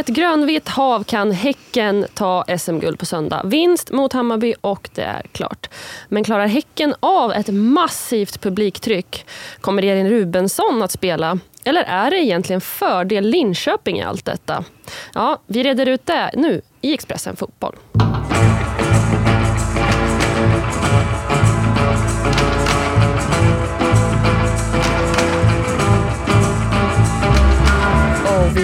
ett 0.00 0.06
grönvitt 0.06 0.68
hav 0.68 1.04
kan 1.04 1.32
Häcken 1.32 2.06
ta 2.14 2.44
SM-guld 2.58 2.98
på 2.98 3.06
söndag. 3.06 3.42
Vinst 3.44 3.90
mot 3.90 4.12
Hammarby 4.12 4.54
och 4.60 4.88
det 4.94 5.02
är 5.02 5.22
klart. 5.32 5.70
Men 6.08 6.24
klarar 6.24 6.46
Häcken 6.46 6.94
av 7.00 7.32
ett 7.32 7.48
massivt 7.48 8.40
publiktryck? 8.40 9.26
Kommer 9.60 9.82
Elin 9.82 10.08
Rubensson 10.08 10.82
att 10.82 10.90
spela? 10.90 11.38
Eller 11.64 11.82
är 11.82 12.10
det 12.10 12.16
egentligen 12.16 12.60
fördel 12.60 13.24
Linköping 13.24 13.98
i 13.98 14.02
allt 14.02 14.24
detta? 14.24 14.64
Ja, 15.14 15.40
vi 15.46 15.62
reder 15.62 15.86
ut 15.86 16.06
det 16.06 16.30
nu 16.36 16.60
i 16.80 16.94
Expressen 16.94 17.36
Fotboll. 17.36 17.76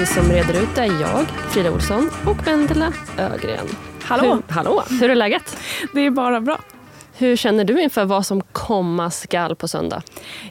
Vi 0.00 0.06
som 0.06 0.32
reder 0.32 0.62
ut 0.62 0.68
det 0.74 0.80
är 0.80 1.00
jag, 1.00 1.26
Frida 1.50 1.70
Olsson 1.70 2.10
och 2.26 2.46
Vendela 2.46 2.92
Ögren. 3.18 3.66
Hallå! 4.02 4.34
Hur, 4.34 4.55
hallå! 4.55 4.82
Hur 5.00 5.10
är 5.10 5.14
läget? 5.14 5.56
Det 5.92 6.00
är 6.00 6.10
bara 6.10 6.41
bra. 6.41 6.60
Hur 7.16 7.36
känner 7.36 7.64
du 7.64 7.82
inför 7.82 8.05
vad 8.05 8.27
som 8.27 8.41
komma 8.41 9.10
skall 9.10 9.55
på 9.55 9.69
söndag? 9.69 10.02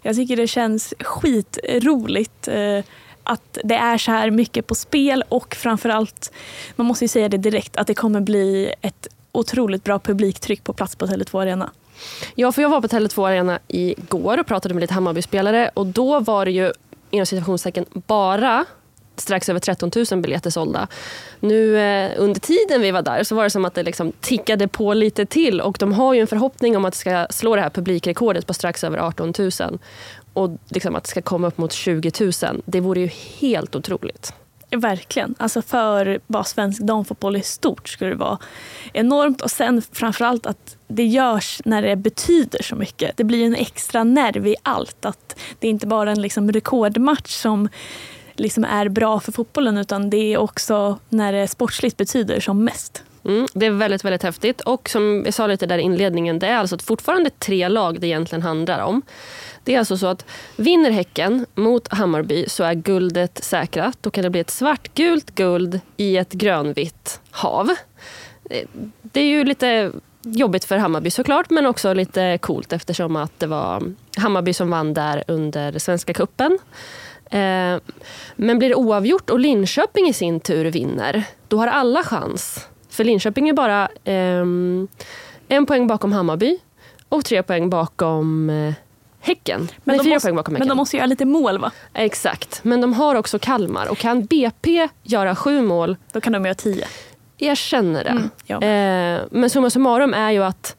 Jag 0.02 0.16
tycker 0.16 0.38
det 0.38 0.48
känns 0.48 0.94
skitroligt 1.00 2.48
eh, 2.48 2.84
att 3.24 3.58
det 3.64 3.76
är 3.76 3.98
så 3.98 4.12
här 4.12 4.32
mycket 4.32 4.68
på 4.68 4.76
spel 4.76 5.24
och 5.30 5.56
framförallt, 5.56 6.32
man 6.76 6.88
måste 6.88 7.04
ju 7.04 7.10
säga 7.10 7.30
det 7.30 7.38
direkt, 7.38 7.78
att 7.78 7.88
det 7.88 7.94
kommer 7.94 8.22
bli 8.22 8.74
ett 8.82 9.08
otroligt 9.32 9.84
bra 9.84 10.00
publiktryck 10.00 10.64
på 10.64 10.74
plats 10.74 10.96
på 10.96 11.06
Tele2 11.06 11.42
Arena. 11.42 11.72
Ja, 12.36 12.52
för 12.52 12.62
jag 12.62 12.70
var 12.70 12.82
på 12.82 12.88
Tele2 12.88 13.28
Arena 13.28 13.60
igår 13.68 14.40
och 14.40 14.48
pratade 14.48 14.74
med 14.74 14.82
lite 14.82 14.94
Hammarby-spelare 14.94 15.72
och 15.74 15.86
då 15.86 16.20
var 16.20 16.46
det 16.46 16.52
ju 16.52 16.72
inom 17.10 17.26
situationstecken 17.26 17.86
bara 17.94 18.66
strax 19.20 19.50
över 19.50 19.60
13 19.60 19.92
000 20.12 20.22
biljetter 20.22 20.50
sålda. 20.50 20.88
Nu 21.40 21.78
eh, 21.78 22.12
under 22.18 22.40
tiden 22.40 22.82
vi 22.82 22.92
var 22.92 23.02
där 23.02 23.24
så 23.24 23.36
var 23.36 23.44
det 23.44 23.50
som 23.50 23.66
att 23.66 23.74
det 23.74 23.84
liksom 23.84 24.12
tickade 24.22 24.68
på 24.68 24.94
lite 24.94 25.26
till 25.26 25.62
och 25.62 25.78
de 25.80 25.94
har 25.94 26.14
ju 26.14 26.22
en 26.22 26.28
förhoppning 26.28 26.78
om 26.78 26.86
att 26.86 26.94
det 26.94 27.00
ska 27.00 27.28
slå 27.30 27.56
det 27.56 27.62
här 27.62 27.70
publikrekordet 27.70 28.48
på 28.48 28.54
strax 28.54 28.84
över 28.84 28.98
18 28.98 29.34
000 29.40 29.80
och 30.34 30.50
liksom 30.70 30.96
att 30.96 31.04
det 31.04 31.10
ska 31.10 31.22
komma 31.22 31.48
upp 31.48 31.58
mot 31.58 31.74
20 31.74 32.12
000. 32.20 32.62
Det 32.66 32.80
vore 32.80 33.00
ju 33.00 33.10
helt 33.40 33.76
otroligt. 33.76 34.34
Verkligen. 34.72 35.36
Alltså 35.38 35.62
för 35.62 36.20
bara 36.28 36.44
svensk 36.44 36.82
damfotboll 36.82 37.36
i 37.36 37.42
stort 37.42 37.90
skulle 37.90 38.12
det 38.12 38.18
vara 38.18 38.38
enormt. 38.94 39.42
Och 39.42 39.52
sen 39.52 39.82
framförallt 39.92 40.46
att 40.46 40.78
det 40.88 41.06
görs 41.06 41.62
när 41.66 41.82
det 41.82 41.96
betyder 41.96 42.64
så 42.64 42.76
mycket. 42.76 43.18
Det 43.18 43.24
blir 43.24 43.46
en 43.46 43.56
extra 43.56 44.04
nerv 44.04 44.48
i 44.48 44.56
allt. 44.64 45.06
Att 45.06 45.40
det 45.60 45.68
är 45.68 45.72
inte 45.72 45.88
bara 45.88 46.12
en 46.12 46.22
liksom 46.22 46.52
rekordmatch 46.52 47.32
som 47.32 47.70
liksom 48.36 48.64
är 48.64 48.90
bra 48.90 49.20
för 49.20 49.32
fotbollen 49.32 49.78
utan 49.78 50.10
det 50.10 50.34
är 50.34 50.38
också 50.38 51.00
när 51.10 51.34
det 51.34 51.48
sportsligt 51.48 51.98
betyder 51.98 52.40
som 52.40 52.64
mest. 52.64 53.04
Mm, 53.26 53.48
det 53.54 53.66
är 53.66 53.72
väldigt, 53.72 54.06
väldigt 54.06 54.24
häftigt. 54.24 54.62
Och 54.62 54.90
som 54.90 55.22
jag 55.26 55.34
sa 55.34 55.48
lite 55.48 55.66
där 55.66 55.78
i 55.78 55.82
inledningen, 55.82 56.40
det 56.40 56.48
är 56.48 56.58
alltså 56.58 56.78
fortfarande 56.78 57.30
tre 57.30 57.68
lag 57.68 58.00
det 58.00 58.08
egentligen 58.08 58.42
handlar 58.42 58.80
om. 58.80 59.02
Det 59.64 59.76
är 59.76 59.80
alltså 59.80 59.98
så 59.98 60.08
att 60.08 60.26
vinner 60.56 60.92
Häcken 60.92 61.46
mot 61.56 61.88
Hammarby 61.88 62.46
så 62.48 62.64
är 62.64 62.74
guldet 62.74 63.44
säkrat. 63.44 63.98
Då 64.02 64.12
kan 64.12 64.24
det 64.24 64.30
bli 64.30 64.42
ett 64.42 64.50
svartgult 64.50 65.36
guld 65.36 65.80
i 65.98 66.18
ett 66.18 66.32
grönvitt 66.32 67.20
hav. 67.32 67.70
Eh, 68.50 68.68
det 69.02 69.20
är 69.20 69.28
ju 69.28 69.44
lite 69.44 69.92
jobbigt 70.22 70.66
för 70.66 70.78
Hammarby 70.78 71.12
såklart, 71.12 71.50
men 71.50 71.66
också 71.66 71.94
lite 71.94 72.38
coolt 72.42 72.74
eftersom 72.74 73.16
att 73.16 73.40
det 73.40 73.48
var 73.48 73.84
Hammarby 74.18 74.54
som 74.54 74.70
vann 74.70 74.94
där 74.94 75.24
under 75.28 75.80
Svenska 75.80 76.14
kuppen. 76.14 76.60
Eh, 77.30 77.80
men 78.36 78.60
blir 78.60 78.70
det 78.70 78.76
oavgjort 78.76 79.30
och 79.30 79.40
Linköping 79.40 80.08
i 80.08 80.14
sin 80.14 80.40
tur 80.40 80.66
vinner, 80.66 81.24
då 81.48 81.58
har 81.58 81.68
alla 81.68 82.04
chans. 82.04 82.68
För 82.90 83.04
Linköping 83.04 83.50
är 83.50 83.54
bara 83.54 83.90
eh, 84.04 84.46
en 85.48 85.66
poäng 85.68 85.88
bakom 85.88 86.12
Hammarby 86.12 86.60
och 87.10 87.26
tre 87.26 87.44
poäng 87.44 87.70
bakom 87.70 88.50
eh, 88.50 88.74
Häcken. 89.20 89.68
Men, 89.84 89.96
Nej, 89.96 90.06
fyra 90.06 90.14
måste, 90.14 90.34
bakom 90.34 90.56
Häcken. 90.56 90.68
Men 90.68 90.78
de 90.78 90.78
måste 90.78 90.98
göra 90.98 91.06
lite 91.06 91.26
mål 91.26 91.58
va? 91.58 91.72
Exakt. 91.94 92.64
Men 92.64 92.82
de 92.82 92.94
har 92.94 93.16
också 93.16 93.40
Kalmar. 93.40 93.88
Och 93.88 93.98
kan 93.98 94.26
BP 94.26 94.90
göra 95.04 95.36
sju 95.36 95.62
mål... 95.62 95.98
Då 96.12 96.22
kan 96.22 96.34
de 96.34 96.46
göra 96.46 96.56
tio. 96.56 96.88
Jag 97.38 97.58
känner 97.58 98.04
det. 98.04 98.10
Mm, 98.10 98.30
ja. 98.46 98.56
eh, 98.56 99.22
men 99.32 99.50
summa 99.50 99.70
summarum 99.70 100.14
är 100.14 100.32
ju 100.32 100.44
att 100.44 100.76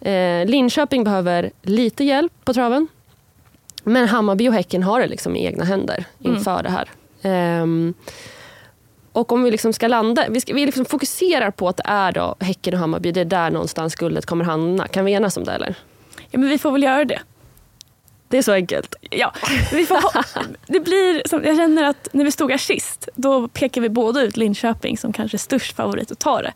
eh, 0.00 0.46
Linköping 0.46 1.04
behöver 1.04 1.50
lite 1.62 2.04
hjälp 2.04 2.32
på 2.44 2.54
traven. 2.54 2.88
Men 3.84 4.08
Hammarby 4.08 4.48
och 4.48 4.52
Häcken 4.52 4.82
har 4.82 5.00
det 5.00 5.06
liksom 5.06 5.36
i 5.36 5.46
egna 5.46 5.64
händer 5.64 6.04
inför 6.18 6.60
mm. 6.60 6.62
det 6.62 6.70
här. 6.70 6.88
Um, 7.62 7.94
och 9.12 9.32
om 9.32 9.42
vi 9.42 9.50
liksom 9.50 9.72
ska 9.72 9.88
landa, 9.88 10.24
vi, 10.28 10.40
ska, 10.40 10.54
vi 10.54 10.66
liksom 10.66 10.84
fokuserar 10.84 11.50
på 11.50 11.68
att 11.68 11.76
det 11.76 11.84
är 11.86 12.12
då 12.12 12.34
Häcken 12.40 12.74
och 12.74 12.80
Hammarby, 12.80 13.12
det 13.12 13.20
är 13.20 13.24
där 13.24 13.50
någonstans 13.50 13.94
guldet 13.94 14.26
kommer 14.26 14.44
hamna. 14.44 14.88
Kan 14.88 15.04
vi 15.04 15.12
enas 15.12 15.36
om 15.36 15.44
det 15.44 15.52
eller? 15.52 15.74
Ja 16.30 16.38
men 16.38 16.48
vi 16.48 16.58
får 16.58 16.70
väl 16.72 16.82
göra 16.82 17.04
det. 17.04 17.20
Det 18.28 18.38
är 18.38 18.42
så 18.42 18.52
enkelt. 18.52 18.94
Ja, 19.10 19.32
vi 19.72 19.86
får 19.86 20.00
det 20.72 20.80
blir 20.80 21.22
jag 21.46 21.56
känner 21.56 21.84
att 21.84 22.08
när 22.12 22.24
vi 22.24 22.32
stod 22.32 22.50
här 22.50 22.58
sist, 22.58 23.08
då 23.14 23.48
pekar 23.48 23.80
vi 23.80 23.88
båda 23.88 24.22
ut 24.22 24.36
Linköping 24.36 24.98
som 24.98 25.12
kanske 25.12 25.38
störst 25.38 25.76
favorit 25.76 26.10
att 26.10 26.18
ta 26.18 26.42
det. 26.42 26.52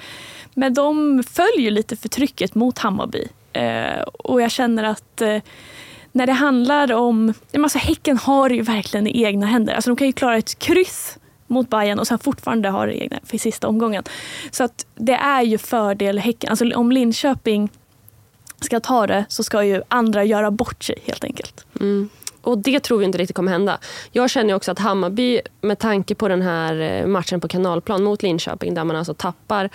Men 0.54 0.74
de 0.74 1.22
följer 1.30 1.70
lite 1.70 1.96
förtrycket 1.96 2.54
mot 2.54 2.78
Hammarby. 2.78 3.28
Eh, 3.52 4.00
och 4.02 4.42
jag 4.42 4.50
känner 4.50 4.84
att 4.84 5.20
eh, 5.20 5.38
när 6.12 6.26
det 6.26 6.32
handlar 6.32 6.92
om... 6.92 7.34
Alltså 7.54 7.78
häcken 7.78 8.18
har 8.18 8.50
ju 8.50 8.62
verkligen 8.62 9.06
i 9.06 9.24
egna 9.24 9.46
händer. 9.46 9.74
Alltså 9.74 9.90
de 9.90 9.96
kan 9.96 10.06
ju 10.06 10.12
klara 10.12 10.36
ett 10.36 10.58
kryss 10.58 11.18
mot 11.46 11.70
Bayern 11.70 11.98
och 11.98 12.06
sen 12.06 12.18
fortfarande 12.18 12.68
ha 12.68 12.86
det 12.86 13.02
egna 13.02 13.18
för 13.24 13.38
sista 13.38 13.68
omgången. 13.68 14.04
Så 14.50 14.64
att 14.64 14.86
det 14.94 15.12
är 15.12 15.42
ju 15.42 15.58
fördel 15.58 16.18
Häcken. 16.18 16.50
Alltså 16.50 16.74
om 16.74 16.92
Linköping 16.92 17.68
ska 18.60 18.80
ta 18.80 19.06
det 19.06 19.24
så 19.28 19.44
ska 19.44 19.64
ju 19.64 19.82
andra 19.88 20.24
göra 20.24 20.50
bort 20.50 20.84
sig 20.84 20.98
helt 21.04 21.24
enkelt. 21.24 21.66
Mm. 21.80 22.08
Och 22.42 22.58
det 22.58 22.80
tror 22.80 22.98
vi 22.98 23.04
inte 23.04 23.18
riktigt 23.18 23.36
kommer 23.36 23.52
hända. 23.52 23.78
Jag 24.12 24.30
känner 24.30 24.54
också 24.54 24.70
att 24.72 24.78
Hammarby, 24.78 25.40
med 25.60 25.78
tanke 25.78 26.14
på 26.14 26.28
den 26.28 26.42
här 26.42 26.80
eh, 26.80 27.06
matchen 27.06 27.40
på 27.40 27.48
kanalplan 27.48 28.04
mot 28.04 28.22
Linköping, 28.22 28.74
där 28.74 28.84
man 28.84 28.96
alltså 28.96 29.14
tappar 29.14 29.70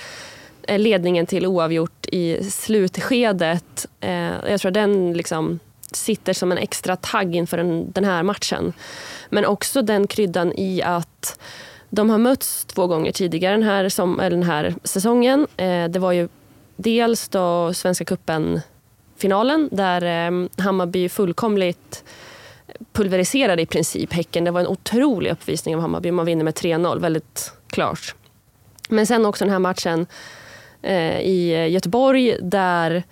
eh, 0.67 0.79
ledningen 0.79 1.25
till 1.25 1.45
oavgjort 1.45 2.05
i 2.05 2.51
slutskedet. 2.51 3.85
Eh, 3.99 4.31
jag 4.49 4.61
tror 4.61 4.69
att 4.69 4.73
den 4.73 5.13
liksom 5.13 5.59
sitter 5.95 6.33
som 6.33 6.51
en 6.51 6.57
extra 6.57 6.95
tagg 6.95 7.35
inför 7.35 7.57
den, 7.57 7.91
den 7.91 8.05
här 8.05 8.23
matchen. 8.23 8.73
Men 9.29 9.45
också 9.45 9.81
den 9.81 10.07
kryddan 10.07 10.53
i 10.53 10.81
att 10.81 11.39
de 11.89 12.09
har 12.09 12.17
mötts 12.17 12.65
två 12.65 12.87
gånger 12.87 13.11
tidigare 13.11 13.53
den 13.53 13.63
här, 13.63 13.89
som, 13.89 14.19
eller 14.19 14.37
den 14.37 14.43
här 14.43 14.75
säsongen. 14.83 15.47
Eh, 15.57 15.85
det 15.85 15.99
var 15.99 16.11
ju 16.11 16.29
dels 16.75 17.29
då 17.29 17.73
Svenska 17.73 18.05
cupen 18.05 18.61
finalen 19.17 19.69
där 19.71 20.27
eh, 20.27 20.47
Hammarby 20.63 21.09
fullkomligt 21.09 22.03
pulveriserade 22.93 23.61
i 23.61 23.65
princip 23.65 24.13
Häcken. 24.13 24.43
Det 24.43 24.51
var 24.51 24.59
en 24.59 24.67
otrolig 24.67 25.31
uppvisning 25.31 25.75
av 25.75 25.81
Hammarby. 25.81 26.11
Man 26.11 26.25
vinner 26.25 26.43
med 26.43 26.53
3-0, 26.53 26.99
väldigt 26.99 27.51
klart. 27.67 28.15
Men 28.89 29.07
sen 29.07 29.25
också 29.25 29.45
den 29.45 29.51
här 29.51 29.59
matchen 29.59 30.05
eh, 30.81 31.19
i 31.19 31.67
Göteborg 31.69 32.37
där 32.41 33.03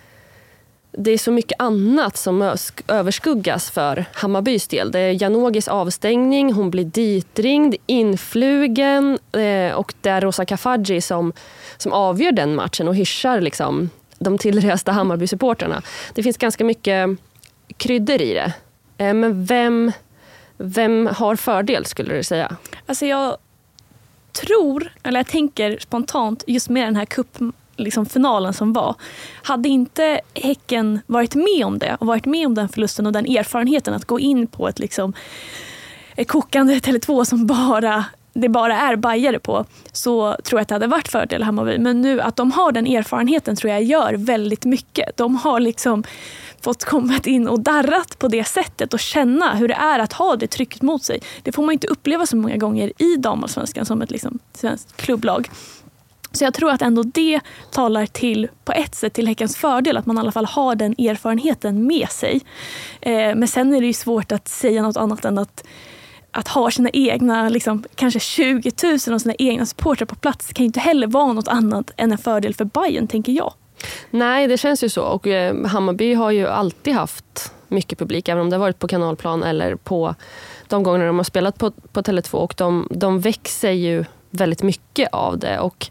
det 0.91 1.11
är 1.11 1.17
så 1.17 1.31
mycket 1.31 1.61
annat 1.61 2.17
som 2.17 2.55
överskuggas 2.87 3.71
för 3.71 4.05
Hammarbys 4.13 4.67
del. 4.67 4.91
Det 4.91 4.99
är 4.99 5.23
Janogis 5.23 5.67
avstängning, 5.67 6.53
hon 6.53 6.71
blir 6.71 6.85
ditringd, 6.85 7.75
influgen 7.85 9.19
eh, 9.31 9.73
och 9.73 9.93
det 10.01 10.09
är 10.09 10.21
Rosa 10.21 10.45
Kafaji 10.45 11.01
som, 11.01 11.33
som 11.77 11.93
avgör 11.93 12.31
den 12.31 12.55
matchen 12.55 12.87
och 12.87 12.95
hyschar 12.95 13.41
liksom, 13.41 13.89
de 14.19 14.37
tillresta 14.37 14.91
Hammarby-supporterna. 14.91 15.81
Det 16.13 16.23
finns 16.23 16.37
ganska 16.37 16.63
mycket 16.63 17.09
kryddor 17.77 18.21
i 18.21 18.33
det. 18.33 18.53
Eh, 18.97 19.13
men 19.13 19.45
vem, 19.45 19.91
vem 20.57 21.07
har 21.07 21.35
fördel 21.35 21.85
skulle 21.85 22.13
du 22.13 22.23
säga? 22.23 22.55
Alltså 22.85 23.05
jag 23.05 23.37
tror, 24.31 24.91
eller 25.03 25.19
jag 25.19 25.27
tänker 25.27 25.79
spontant 25.79 26.43
just 26.47 26.69
med 26.69 26.87
den 26.87 26.95
här 26.95 27.05
cup 27.05 27.37
liksom 27.81 28.05
finalen 28.05 28.53
som 28.53 28.73
var. 28.73 28.95
Hade 29.43 29.69
inte 29.69 30.21
Häcken 30.33 30.99
varit 31.07 31.35
med 31.35 31.65
om 31.65 31.79
det 31.79 31.97
och 31.99 32.07
varit 32.07 32.25
med 32.25 32.47
om 32.47 32.55
den 32.55 32.69
förlusten 32.69 33.07
och 33.07 33.13
den 33.13 33.25
erfarenheten 33.25 33.93
att 33.93 34.05
gå 34.05 34.19
in 34.19 34.47
på 34.47 34.67
ett, 34.67 34.79
liksom, 34.79 35.13
ett 36.15 36.27
kokande 36.27 36.73
Tele2 36.73 37.23
som 37.23 37.47
bara 37.47 38.05
det 38.33 38.49
bara 38.49 38.79
är 38.79 38.95
bajare 38.95 39.39
på 39.39 39.65
så 39.91 40.37
tror 40.43 40.59
jag 40.59 40.61
att 40.61 40.67
det 40.67 40.75
hade 40.75 40.87
varit 40.87 41.07
fördel 41.07 41.43
Hammarby. 41.43 41.77
Men 41.77 42.01
nu 42.01 42.21
att 42.21 42.35
de 42.35 42.51
har 42.51 42.71
den 42.71 42.87
erfarenheten 42.87 43.55
tror 43.55 43.71
jag 43.71 43.83
gör 43.83 44.13
väldigt 44.13 44.65
mycket. 44.65 45.17
De 45.17 45.35
har 45.35 45.59
liksom 45.59 46.03
fått 46.61 46.83
komma 46.83 47.19
in 47.25 47.47
och 47.47 47.59
darrat 47.59 48.19
på 48.19 48.27
det 48.27 48.43
sättet 48.43 48.93
och 48.93 48.99
känna 48.99 49.55
hur 49.55 49.67
det 49.67 49.73
är 49.73 49.99
att 49.99 50.13
ha 50.13 50.35
det 50.35 50.47
trycket 50.47 50.81
mot 50.81 51.03
sig. 51.03 51.19
Det 51.43 51.51
får 51.51 51.63
man 51.63 51.73
inte 51.73 51.87
uppleva 51.87 52.25
så 52.25 52.35
många 52.35 52.57
gånger 52.57 52.91
i 52.97 53.15
damallsvenskan 53.17 53.85
som 53.85 54.01
ett 54.01 54.11
liksom 54.11 54.39
svenskt 54.53 54.97
klubblag. 54.97 55.49
Så 56.31 56.43
jag 56.43 56.53
tror 56.53 56.71
att 56.71 56.81
ändå 56.81 57.03
det 57.03 57.39
talar 57.71 58.05
till, 58.05 58.47
på 58.65 58.71
ett 58.71 58.95
sätt 58.95 59.13
till 59.13 59.27
Häckens 59.27 59.57
fördel, 59.57 59.97
att 59.97 60.05
man 60.05 60.17
i 60.17 60.19
alla 60.19 60.31
fall 60.31 60.45
har 60.45 60.75
den 60.75 60.91
erfarenheten 60.91 61.87
med 61.87 62.09
sig. 62.09 62.41
Eh, 63.01 63.35
men 63.35 63.47
sen 63.47 63.73
är 63.73 63.81
det 63.81 63.87
ju 63.87 63.93
svårt 63.93 64.31
att 64.31 64.47
säga 64.47 64.81
något 64.81 64.97
annat 64.97 65.25
än 65.25 65.37
att 65.37 65.63
att 66.33 66.47
ha 66.47 66.71
sina 66.71 66.89
egna, 66.93 67.49
liksom, 67.49 67.83
kanske 67.95 68.19
20 68.19 68.71
000 68.83 68.93
av 69.13 69.19
sina 69.19 69.35
egna 69.39 69.65
supportrar 69.65 70.05
på 70.05 70.15
plats 70.15 70.53
kan 70.53 70.63
ju 70.63 70.67
inte 70.67 70.79
heller 70.79 71.07
vara 71.07 71.33
något 71.33 71.47
annat 71.47 71.91
än 71.97 72.11
en 72.11 72.17
fördel 72.17 72.53
för 72.53 72.65
Bayern 72.65 73.07
tänker 73.07 73.31
jag. 73.31 73.53
Nej, 74.09 74.47
det 74.47 74.57
känns 74.57 74.83
ju 74.83 74.89
så. 74.89 75.01
Och 75.01 75.27
eh, 75.27 75.65
Hammarby 75.65 76.13
har 76.13 76.31
ju 76.31 76.47
alltid 76.47 76.93
haft 76.93 77.53
mycket 77.67 77.99
publik, 77.99 78.29
även 78.29 78.41
om 78.41 78.49
det 78.49 78.55
har 78.55 78.61
varit 78.61 78.79
på 78.79 78.87
kanalplan 78.87 79.43
eller 79.43 79.75
på 79.75 80.15
de 80.67 80.83
gånger 80.83 81.05
de 81.05 81.17
har 81.17 81.23
spelat 81.23 81.57
på, 81.57 81.71
på 81.71 82.01
Tele2. 82.01 82.35
Och 82.35 82.53
de, 82.57 82.87
de 82.91 83.19
växer 83.19 83.71
ju 83.71 84.05
väldigt 84.31 84.63
mycket 84.63 85.09
av 85.11 85.39
det 85.39 85.59
och 85.59 85.87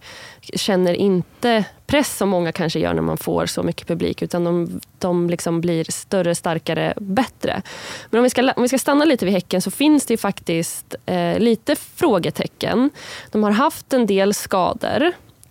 känner 0.55 0.95
inte 0.95 1.65
press 1.87 2.17
som 2.17 2.29
många 2.29 2.53
kanske 2.53 2.79
gör 2.79 2.95
när 2.95 3.03
man 3.03 3.19
får 3.19 3.47
så 3.47 3.63
mycket 3.63 3.87
publik 3.89 4.23
utan 4.23 4.45
de, 4.45 4.81
de 4.99 5.31
liksom 5.31 5.61
blir 5.61 5.85
större, 5.91 6.35
starkare, 6.35 6.95
bättre. 6.97 7.63
Men 8.11 8.19
om 8.19 8.23
vi, 8.23 8.31
ska, 8.31 8.53
om 8.57 8.63
vi 8.63 8.69
ska 8.69 8.79
stanna 8.79 9.05
lite 9.05 9.25
vid 9.25 9.35
Häcken 9.35 9.63
så 9.63 9.71
finns 9.71 10.07
det 10.07 10.17
faktiskt 10.17 10.95
eh, 11.07 11.39
lite 11.39 11.77
frågetecken. 11.77 12.91
De 13.31 13.43
har 13.43 13.51
haft 13.51 13.93
en 13.93 14.07
del 14.07 14.35
skador. 14.35 15.03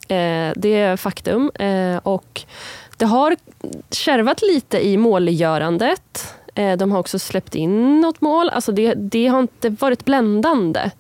Eh, 0.08 0.52
det 0.56 0.76
är 0.76 0.98
faktum. 0.98 1.52
Eh, 1.56 1.98
och 1.98 2.42
det 2.98 3.06
har 3.06 3.36
kärvat 3.92 4.42
lite 4.42 4.88
i 4.88 4.98
målgörandet. 4.98 6.36
Eh, 6.56 6.78
de 6.78 6.92
har 6.92 7.00
också 7.00 7.20
släppt 7.20 7.56
in 7.56 8.02
något 8.02 8.22
mål. 8.22 8.50
Alltså 8.50 8.72
det, 8.72 8.94
det 8.94 9.28
har 9.28 9.40
inte 9.40 9.70
varit 9.70 10.06
bländande. 10.06 10.92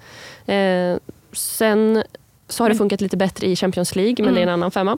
Eh, 0.46 0.98
Sen 1.31 2.04
så 2.48 2.64
har 2.64 2.70
det 2.70 2.76
funkat 2.76 3.02
lite 3.02 3.18
bättre 3.18 3.48
i 3.48 3.56
Champions 3.56 3.96
League, 3.96 4.16
men 4.18 4.26
mm. 4.26 4.36
det 4.36 4.40
är 4.40 4.44
en 4.44 4.50
mm. 4.50 4.60
annan 4.60 4.72
femma. 4.72 4.98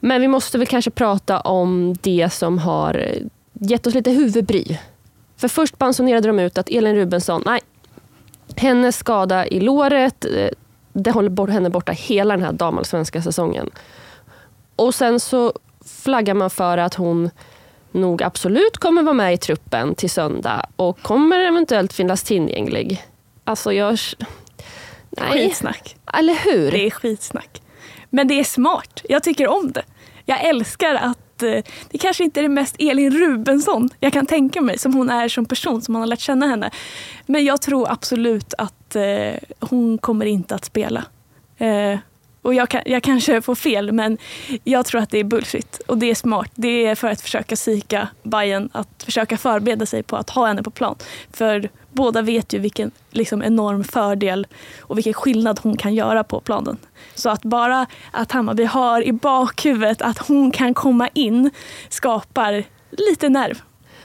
Men 0.00 0.20
vi 0.20 0.28
måste 0.28 0.58
väl 0.58 0.66
kanske 0.66 0.90
prata 0.90 1.40
om 1.40 1.96
det 2.00 2.32
som 2.32 2.58
har 2.58 3.14
gett 3.52 3.86
oss 3.86 3.94
lite 3.94 4.10
huvudbry. 4.10 4.78
För 5.36 5.48
först 5.48 5.78
bansonerade 5.78 6.28
de 6.28 6.38
ut 6.38 6.58
att 6.58 6.68
Elin 6.68 6.96
Rubensson, 6.96 7.42
nej, 7.46 7.60
hennes 8.56 8.96
skada 8.96 9.46
i 9.46 9.60
låret, 9.60 10.24
eh, 10.24 10.48
det 10.92 11.10
håller 11.10 11.30
bort, 11.30 11.50
henne 11.50 11.70
borta 11.70 11.92
hela 11.92 12.36
den 12.36 12.44
här 12.44 12.52
damallsvenska 12.52 13.22
säsongen. 13.22 13.70
Och 14.76 14.94
sen 14.94 15.20
så 15.20 15.52
flaggar 15.84 16.34
man 16.34 16.50
för 16.50 16.78
att 16.78 16.94
hon 16.94 17.30
nog 17.92 18.22
absolut 18.22 18.78
kommer 18.78 19.02
vara 19.02 19.14
med 19.14 19.34
i 19.34 19.36
truppen 19.36 19.94
till 19.94 20.10
söndag 20.10 20.66
och 20.76 21.02
kommer 21.02 21.40
eventuellt 21.40 21.92
finnas 21.92 22.22
tillgänglig. 22.22 23.04
Alltså 23.44 23.72
jag... 23.72 23.98
Nej. 25.10 25.32
Skitsnack. 25.32 25.96
Eller 26.14 26.34
hur? 26.34 26.70
Det 26.70 26.86
är 26.86 26.90
skitsnack. 26.90 27.62
Men 28.10 28.28
det 28.28 28.40
är 28.40 28.44
smart. 28.44 29.02
Jag 29.08 29.22
tycker 29.22 29.48
om 29.48 29.72
det. 29.72 29.82
Jag 30.24 30.44
älskar 30.44 30.94
att 30.94 31.42
eh, 31.42 31.64
det 31.90 31.98
kanske 31.98 32.24
inte 32.24 32.40
är 32.40 32.42
det 32.42 32.48
mest 32.48 32.76
Elin 32.78 33.18
Rubensson 33.18 33.90
jag 34.00 34.12
kan 34.12 34.26
tänka 34.26 34.60
mig 34.60 34.78
som 34.78 34.94
hon 34.94 35.10
är 35.10 35.28
som 35.28 35.46
person, 35.46 35.82
som 35.82 35.92
man 35.92 36.02
har 36.02 36.06
lärt 36.06 36.20
känna 36.20 36.46
henne. 36.46 36.70
Men 37.26 37.44
jag 37.44 37.62
tror 37.62 37.92
absolut 37.92 38.54
att 38.58 38.96
eh, 38.96 39.34
hon 39.60 39.98
kommer 39.98 40.26
inte 40.26 40.54
att 40.54 40.64
spela. 40.64 41.04
Eh, 41.58 41.98
och 42.42 42.54
jag, 42.54 42.68
kan, 42.68 42.82
jag 42.86 43.02
kanske 43.02 43.42
får 43.42 43.54
fel, 43.54 43.92
men 43.92 44.18
jag 44.64 44.86
tror 44.86 45.00
att 45.00 45.10
det 45.10 45.18
är 45.18 45.24
bullshit. 45.24 45.80
Och 45.86 45.98
det 45.98 46.10
är 46.10 46.14
smart. 46.14 46.50
Det 46.54 46.86
är 46.86 46.94
för 46.94 47.08
att 47.08 47.20
försöka 47.20 47.56
sika 47.56 48.08
Bayern 48.22 48.68
att 48.72 49.02
försöka 49.02 49.36
förbereda 49.36 49.86
sig 49.86 50.02
på 50.02 50.16
att 50.16 50.30
ha 50.30 50.46
henne 50.46 50.62
på 50.62 50.70
plan. 50.70 50.96
För 51.32 51.68
båda 51.92 52.22
vet 52.22 52.52
ju 52.52 52.58
vilken 52.58 52.90
liksom, 53.10 53.42
enorm 53.42 53.84
fördel 53.84 54.46
och 54.80 54.98
vilken 54.98 55.14
skillnad 55.14 55.60
hon 55.62 55.76
kan 55.76 55.94
göra 55.94 56.24
på 56.24 56.40
planen. 56.40 56.78
Så 57.14 57.30
att 57.30 57.42
bara 57.42 57.86
att 58.10 58.32
Hammarby 58.32 58.64
har 58.64 59.02
i 59.02 59.12
bakhuvudet 59.12 60.02
att 60.02 60.18
hon 60.18 60.50
kan 60.50 60.74
komma 60.74 61.08
in 61.08 61.50
skapar 61.88 62.64
lite 62.90 63.28
nerv. 63.28 63.62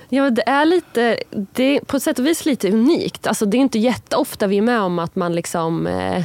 Ja, 0.10 0.30
det 0.30 0.50
är 0.50 0.66
lite, 0.66 1.18
det 1.32 1.64
är 1.64 1.80
på 1.80 2.00
sätt 2.00 2.20
och 2.20 2.26
vis 2.26 2.46
lite 2.46 2.72
unikt. 2.72 3.28
Alltså, 3.28 3.46
det 3.46 3.58
är 3.58 3.60
inte 3.60 3.80
jätteofta 3.80 4.48
vi 4.48 4.58
är 4.58 4.62
med 4.62 4.82
om 4.82 5.00
att 5.00 5.16
man 5.16 5.36
liksom 5.36 5.88
eh 5.88 6.24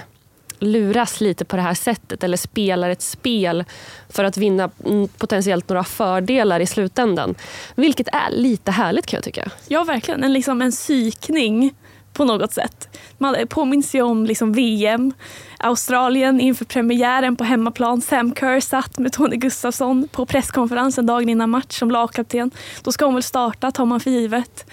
luras 0.60 1.20
lite 1.20 1.44
på 1.44 1.56
det 1.56 1.62
här 1.62 1.74
sättet 1.74 2.24
eller 2.24 2.36
spelar 2.36 2.90
ett 2.90 3.02
spel 3.02 3.64
för 4.08 4.24
att 4.24 4.36
vinna 4.36 4.70
potentiellt 5.18 5.68
några 5.68 5.84
fördelar 5.84 6.60
i 6.60 6.66
slutändan. 6.66 7.34
Vilket 7.74 8.08
är 8.08 8.30
lite 8.30 8.70
härligt 8.70 9.06
kan 9.06 9.16
jag 9.16 9.24
tycka. 9.24 9.50
Ja, 9.68 9.84
verkligen. 9.84 10.24
En, 10.24 10.32
liksom 10.32 10.62
en 10.62 10.70
psykning 10.70 11.74
på 12.12 12.24
något 12.24 12.52
sätt. 12.52 12.98
Man 13.18 13.36
påminns 13.48 13.94
ju 13.94 14.02
om 14.02 14.26
liksom 14.26 14.52
VM, 14.52 15.12
Australien 15.58 16.40
inför 16.40 16.64
premiären 16.64 17.36
på 17.36 17.44
hemmaplan. 17.44 18.00
Sam 18.00 18.34
Kerr 18.34 18.60
satt 18.60 18.98
med 18.98 19.12
Tony 19.12 19.36
Gustafsson 19.36 20.08
på 20.12 20.26
presskonferensen 20.26 21.06
dagen 21.06 21.28
innan 21.28 21.50
match 21.50 21.78
som 21.78 21.90
lagkapten. 21.90 22.50
Då 22.82 22.92
ska 22.92 23.04
hon 23.04 23.14
väl 23.14 23.22
starta, 23.22 23.70
tar 23.70 23.84
man 23.84 24.00
för 24.00 24.10
givet. 24.10 24.66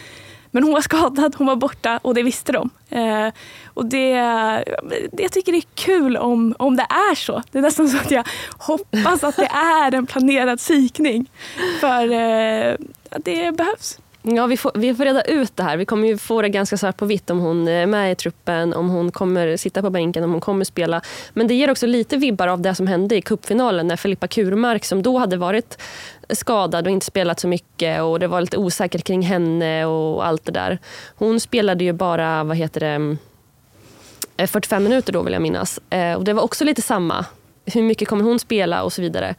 Men 0.51 0.63
hon 0.63 0.73
var 0.73 0.81
skadad, 0.81 1.35
hon 1.37 1.47
var 1.47 1.55
borta 1.55 1.99
och 2.01 2.13
det 2.13 2.23
visste 2.23 2.51
de. 2.51 2.69
Eh, 2.89 3.33
och 3.73 3.85
det, 3.85 4.13
det, 5.11 5.23
jag 5.23 5.31
tycker 5.31 5.51
det 5.51 5.57
är 5.57 5.75
kul 5.75 6.17
om, 6.17 6.55
om 6.59 6.77
det 6.77 6.87
är 6.89 7.15
så. 7.15 7.43
Det 7.51 7.57
är 7.57 7.61
nästan 7.61 7.89
så 7.89 7.97
att 7.97 8.11
jag 8.11 8.27
hoppas 8.57 9.23
att 9.23 9.35
det 9.35 9.49
är 9.53 9.95
en 9.95 10.05
planerad 10.05 10.59
psykning. 10.59 11.29
För 11.79 12.11
eh, 12.11 12.75
det 13.17 13.51
behövs. 13.57 13.99
Ja, 14.35 14.45
vi 14.45 14.57
får, 14.57 14.71
vi 14.75 14.95
får 14.95 15.05
reda 15.05 15.21
ut 15.21 15.55
det 15.55 15.63
här. 15.63 15.77
Vi 15.77 15.85
kommer 15.85 16.07
ju 16.07 16.17
få 16.17 16.41
det 16.41 16.49
ganska 16.49 16.77
svart 16.77 16.97
på 16.97 17.05
vitt 17.05 17.29
om 17.29 17.39
hon 17.39 17.67
är 17.67 17.85
med 17.85 18.11
i 18.11 18.15
truppen, 18.15 18.73
om 18.73 18.89
hon 18.89 19.11
kommer 19.11 19.57
sitta 19.57 19.81
på 19.81 19.89
bänken, 19.89 20.23
om 20.23 20.31
hon 20.31 20.41
kommer 20.41 20.65
spela. 20.65 21.01
Men 21.33 21.47
det 21.47 21.53
ger 21.53 21.71
också 21.71 21.85
lite 21.85 22.17
vibbar 22.17 22.47
av 22.47 22.61
det 22.61 22.75
som 22.75 22.87
hände 22.87 23.15
i 23.15 23.21
cupfinalen 23.21 23.87
när 23.87 23.95
Filippa 23.95 24.27
Kurmark, 24.27 24.85
som 24.85 25.03
då 25.03 25.17
hade 25.17 25.37
varit 25.37 25.77
skadad 26.29 26.87
och 26.87 26.91
inte 26.91 27.05
spelat 27.05 27.39
så 27.39 27.47
mycket 27.47 28.01
och 28.01 28.19
det 28.19 28.27
var 28.27 28.41
lite 28.41 28.57
osäkert 28.57 29.03
kring 29.03 29.21
henne 29.21 29.85
och 29.85 30.27
allt 30.27 30.45
det 30.45 30.51
där. 30.51 30.79
Hon 31.15 31.39
spelade 31.39 31.83
ju 31.83 31.93
bara, 31.93 32.43
vad 32.43 32.57
heter 32.57 32.79
det, 32.79 33.17
eh, 34.37 34.47
45 34.47 34.83
minuter 34.83 35.13
då 35.13 35.21
vill 35.21 35.33
jag 35.33 35.41
minnas. 35.41 35.79
Eh, 35.89 36.13
och 36.13 36.23
det 36.23 36.33
var 36.33 36.43
också 36.43 36.63
lite 36.65 36.81
samma. 36.81 37.25
Hur 37.73 37.83
mycket 37.83 38.07
kommer 38.07 38.23
hon 38.23 38.39
spela 38.39 38.83
och 38.83 38.93
så 38.93 39.01
vidare. 39.01 39.35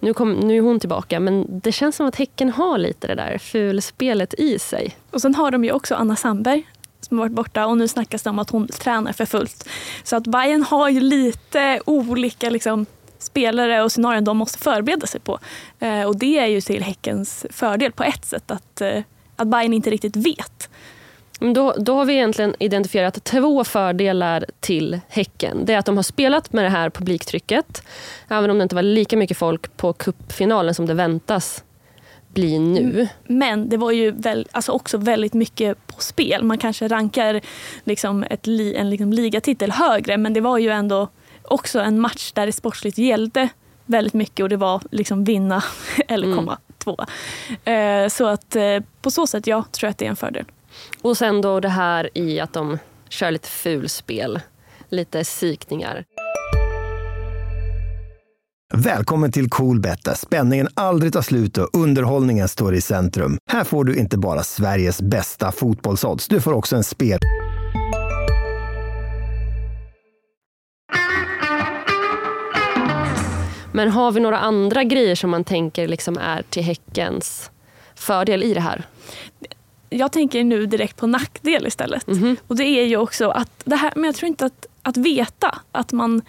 Nu, 0.00 0.14
kom, 0.14 0.32
nu 0.32 0.56
är 0.56 0.60
hon 0.60 0.80
tillbaka, 0.80 1.20
men 1.20 1.46
det 1.48 1.72
känns 1.72 1.96
som 1.96 2.06
att 2.06 2.16
Häcken 2.16 2.50
har 2.50 2.78
lite 2.78 3.06
det 3.06 3.14
där 3.14 3.38
fulspelet 3.38 4.34
i 4.34 4.58
sig. 4.58 4.96
Och 5.10 5.22
sen 5.22 5.34
har 5.34 5.50
de 5.50 5.64
ju 5.64 5.72
också 5.72 5.94
Anna 5.94 6.16
Sandberg 6.16 6.66
som 7.00 7.18
har 7.18 7.24
varit 7.24 7.36
borta 7.36 7.66
och 7.66 7.78
nu 7.78 7.88
snackas 7.88 8.22
det 8.22 8.30
om 8.30 8.38
att 8.38 8.50
hon 8.50 8.68
tränar 8.68 9.12
för 9.12 9.26
fullt. 9.26 9.68
Så 10.04 10.16
att 10.16 10.26
Bayern 10.26 10.62
har 10.62 10.88
ju 10.88 11.00
lite 11.00 11.80
olika 11.86 12.50
liksom, 12.50 12.86
spelare 13.18 13.82
och 13.82 13.92
scenarion 13.92 14.24
de 14.24 14.36
måste 14.36 14.58
förbereda 14.58 15.06
sig 15.06 15.20
på. 15.20 15.38
Eh, 15.78 16.04
och 16.04 16.16
det 16.16 16.38
är 16.38 16.46
ju 16.46 16.60
till 16.60 16.82
Häckens 16.82 17.46
fördel 17.50 17.92
på 17.92 18.02
ett 18.02 18.24
sätt 18.24 18.50
att, 18.50 18.80
eh, 18.80 19.02
att 19.36 19.48
Bayern 19.48 19.72
inte 19.72 19.90
riktigt 19.90 20.16
vet. 20.16 20.70
Då, 21.54 21.74
då 21.78 21.94
har 21.94 22.04
vi 22.04 22.12
egentligen 22.12 22.54
identifierat 22.58 23.24
två 23.24 23.64
fördelar 23.64 24.46
till 24.60 25.00
Häcken. 25.08 25.64
Det 25.64 25.72
är 25.74 25.78
att 25.78 25.86
de 25.86 25.96
har 25.96 26.02
spelat 26.02 26.52
med 26.52 26.64
det 26.64 26.70
här 26.70 26.90
publiktrycket. 26.90 27.82
Även 28.28 28.50
om 28.50 28.58
det 28.58 28.62
inte 28.62 28.74
var 28.74 28.82
lika 28.82 29.16
mycket 29.16 29.36
folk 29.36 29.76
på 29.76 29.92
kuppfinalen 29.92 30.74
som 30.74 30.86
det 30.86 30.94
väntas 30.94 31.64
bli 32.28 32.58
nu. 32.58 32.80
Mm. 32.80 33.06
Men 33.24 33.68
det 33.68 33.76
var 33.76 33.90
ju 33.90 34.10
väl, 34.10 34.48
alltså 34.52 34.72
också 34.72 34.98
väldigt 34.98 35.34
mycket 35.34 35.86
på 35.86 36.00
spel. 36.00 36.42
Man 36.42 36.58
kanske 36.58 36.88
rankar 36.88 37.40
liksom 37.84 38.24
ett, 38.30 38.48
en 38.48 38.90
liksom 38.90 39.12
ligatitel 39.12 39.70
högre 39.70 40.16
men 40.16 40.32
det 40.32 40.40
var 40.40 40.58
ju 40.58 40.70
ändå 40.70 41.08
också 41.42 41.80
en 41.80 42.00
match 42.00 42.32
där 42.32 42.46
det 42.46 42.52
sportsligt 42.52 42.98
gällde 42.98 43.48
väldigt 43.86 44.14
mycket 44.14 44.42
och 44.42 44.48
det 44.48 44.56
var 44.56 44.82
liksom 44.90 45.24
vinna 45.24 45.62
eller 46.08 46.26
mm. 46.26 46.38
komma 46.38 46.52
mm. 46.52 46.62
tvåa. 46.78 47.06
Eh, 47.74 48.08
så 48.08 48.26
att 48.26 48.56
eh, 48.56 48.78
på 49.02 49.10
så 49.10 49.26
sätt, 49.26 49.46
ja, 49.46 49.64
tror 49.72 49.86
jag 49.86 49.90
att 49.90 49.98
det 49.98 50.04
är 50.06 50.10
en 50.10 50.16
fördel. 50.16 50.44
Och 51.02 51.16
sen 51.16 51.40
då 51.40 51.60
det 51.60 51.68
här 51.68 52.10
i 52.14 52.40
att 52.40 52.52
de 52.52 52.78
kör 53.08 53.30
lite 53.30 53.48
fulspel, 53.48 54.40
lite 54.88 55.24
psykningar. 55.24 56.04
Välkommen 58.74 59.32
till 59.32 59.50
Coolbet 59.50 60.04
där 60.04 60.14
spänningen 60.14 60.68
aldrig 60.74 61.12
tar 61.12 61.22
slut 61.22 61.58
och 61.58 61.68
underhållningen 61.72 62.48
står 62.48 62.74
i 62.74 62.80
centrum. 62.80 63.38
Här 63.50 63.64
får 63.64 63.84
du 63.84 63.96
inte 63.96 64.18
bara 64.18 64.42
Sveriges 64.42 65.02
bästa 65.02 65.52
fotbollsodds, 65.52 66.28
du 66.28 66.40
får 66.40 66.52
också 66.52 66.76
en 66.76 66.84
spel... 66.84 67.18
Men 73.74 73.88
har 73.88 74.12
vi 74.12 74.20
några 74.20 74.38
andra 74.38 74.84
grejer 74.84 75.14
som 75.14 75.30
man 75.30 75.44
tänker 75.44 75.88
liksom 75.88 76.18
är 76.18 76.42
till 76.42 76.62
Häckens 76.62 77.50
fördel 77.94 78.42
i 78.42 78.54
det 78.54 78.60
här? 78.60 78.86
Jag 79.92 80.12
tänker 80.12 80.44
nu 80.44 80.66
direkt 80.66 80.96
på 80.96 81.06
nackdel 81.06 81.66
istället. 81.66 82.08
Mm. 82.08 82.36
Och 82.46 82.56
det 82.56 82.64
är 82.64 82.84
ju 82.84 82.96
också 82.96 83.28
att 83.28 83.62
det 83.64 83.76
här, 83.76 83.92
men 83.94 84.04
jag 84.04 84.14
tror 84.14 84.26
inte 84.26 84.46
att, 84.46 84.66
att 84.82 84.96
veta 84.96 85.58
att 85.72 85.92
man 85.92 86.22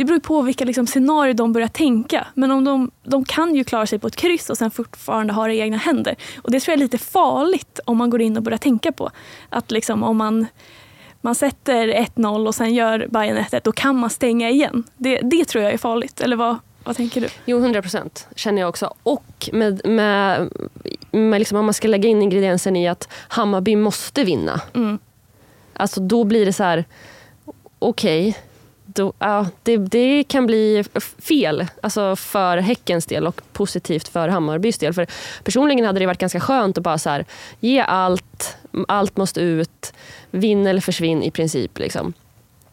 det 0.00 0.04
beror 0.04 0.18
på 0.18 0.42
vilka 0.42 0.64
liksom, 0.64 0.86
scenarier 0.86 1.34
de 1.34 1.52
börjar 1.52 1.68
tänka. 1.68 2.26
Men 2.34 2.50
om 2.50 2.64
de, 2.64 2.90
de 3.02 3.24
kan 3.24 3.54
ju 3.54 3.64
klara 3.64 3.86
sig 3.86 3.98
på 3.98 4.06
ett 4.06 4.16
kryss 4.16 4.50
och 4.50 4.58
sen 4.58 4.70
fortfarande 4.70 5.32
ha 5.32 5.46
det 5.46 5.54
i 5.54 5.60
egna 5.60 5.76
händer. 5.76 6.16
Och 6.42 6.50
det 6.50 6.60
tror 6.60 6.72
jag 6.72 6.78
är 6.78 6.84
lite 6.84 6.98
farligt 6.98 7.80
om 7.84 7.96
man 7.96 8.10
går 8.10 8.20
in 8.20 8.36
och 8.36 8.42
börjar 8.42 8.58
tänka 8.58 8.92
på. 8.92 9.10
Att 9.48 9.70
liksom, 9.70 10.02
om 10.02 10.16
man, 10.16 10.46
man 11.20 11.34
sätter 11.34 11.88
1-0 11.88 12.46
och 12.46 12.54
sen 12.54 12.74
gör 12.74 13.06
Bayern 13.10 13.38
1-1, 13.38 13.60
då 13.64 13.72
kan 13.72 13.96
man 13.96 14.10
stänga 14.10 14.50
igen. 14.50 14.84
Det, 14.96 15.20
det 15.22 15.44
tror 15.44 15.64
jag 15.64 15.72
är 15.72 15.78
farligt. 15.78 16.20
Eller 16.20 16.36
vad, 16.36 16.56
vad 16.84 16.96
tänker 16.96 17.20
du? 17.20 17.28
Jo, 17.44 17.58
100 17.58 17.82
procent 17.82 18.28
känner 18.36 18.62
jag 18.62 18.68
också. 18.68 18.94
Och 19.02 19.50
med, 19.52 19.86
med, 19.86 20.50
med 21.10 21.40
liksom, 21.40 21.58
om 21.58 21.64
man 21.64 21.74
ska 21.74 21.88
lägga 21.88 22.08
in 22.08 22.22
ingrediensen 22.22 22.76
i 22.76 22.88
att 22.88 23.08
Hammarby 23.28 23.76
måste 23.76 24.24
vinna. 24.24 24.60
Mm. 24.74 24.98
Alltså 25.72 26.00
då 26.00 26.24
blir 26.24 26.46
det 26.46 26.52
så 26.52 26.64
här, 26.64 26.84
okej, 27.78 28.28
okay, 28.28 28.42
då, 28.94 29.12
ja, 29.18 29.46
det, 29.62 29.76
det, 29.76 30.24
kan 30.24 30.46
bli 30.46 30.84
fel 31.18 31.66
alltså 31.82 32.16
för 32.16 32.56
Häckens 32.56 33.06
del 33.06 33.26
och 33.26 33.40
positivt 33.52 34.08
för 34.08 34.28
Hammarbys 34.28 34.78
del. 34.78 34.92
För 34.92 35.06
personligen 35.44 35.84
hade 35.86 35.98
det 36.00 36.06
varit 36.06 36.18
ganska 36.18 36.40
skönt 36.40 36.78
att 36.78 36.84
bara 36.84 36.98
så 36.98 37.10
här, 37.10 37.24
ge 37.60 37.80
allt, 37.80 38.56
allt 38.88 39.16
måste 39.16 39.40
ut, 39.40 39.92
vinn 40.30 40.66
eller 40.66 40.80
försvinn 40.80 41.22
i 41.22 41.30
princip. 41.30 41.78
Liksom. 41.78 42.12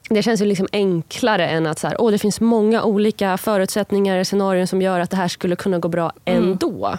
Det 0.09 0.23
känns 0.23 0.41
ju 0.41 0.45
liksom 0.45 0.67
enklare 0.71 1.47
än 1.47 1.67
att 1.67 1.79
så 1.79 1.87
här, 1.87 1.95
oh, 1.95 2.11
det 2.11 2.17
finns 2.17 2.41
många 2.41 2.83
olika 2.83 3.37
förutsättningar, 3.37 4.23
scenarier 4.23 4.65
som 4.65 4.81
gör 4.81 4.99
att 4.99 5.09
det 5.09 5.17
här 5.17 5.27
skulle 5.27 5.55
kunna 5.55 5.79
gå 5.79 5.87
bra 5.87 6.11
mm. 6.25 6.43
ändå. 6.43 6.97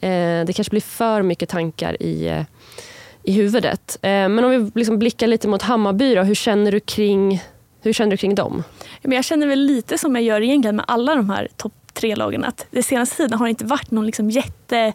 Eh, 0.00 0.44
det 0.46 0.52
kanske 0.56 0.70
blir 0.70 0.80
för 0.80 1.22
mycket 1.22 1.48
tankar 1.48 2.02
i, 2.02 2.28
eh, 2.28 2.42
i 3.22 3.32
huvudet. 3.32 3.98
Eh, 4.02 4.08
men 4.10 4.44
om 4.44 4.50
vi 4.50 4.70
liksom 4.74 4.98
blickar 4.98 5.26
lite 5.26 5.48
mot 5.48 5.62
Hammarby, 5.62 6.14
då, 6.14 6.22
hur 6.22 6.34
känner 6.34 6.72
du 6.72 6.80
kring 6.80 7.42
hur 7.82 7.92
känner 7.92 8.10
du 8.10 8.16
kring 8.16 8.34
dem? 8.34 8.62
Jag 9.00 9.24
känner 9.24 9.46
väl 9.46 9.60
lite 9.60 9.98
som 9.98 10.14
jag 10.14 10.24
gör 10.24 10.40
egentligen 10.40 10.76
med 10.76 10.84
alla 10.88 11.14
de 11.14 11.30
här 11.30 11.48
topp 11.56 11.72
tre-lagen. 11.92 12.44
Att 12.44 12.66
det 12.70 12.82
senaste 12.82 13.16
tiden 13.16 13.38
har 13.38 13.46
det 13.46 13.50
inte 13.50 13.64
varit 13.64 13.90
någon 13.90 14.06
liksom 14.06 14.30
jätte... 14.30 14.92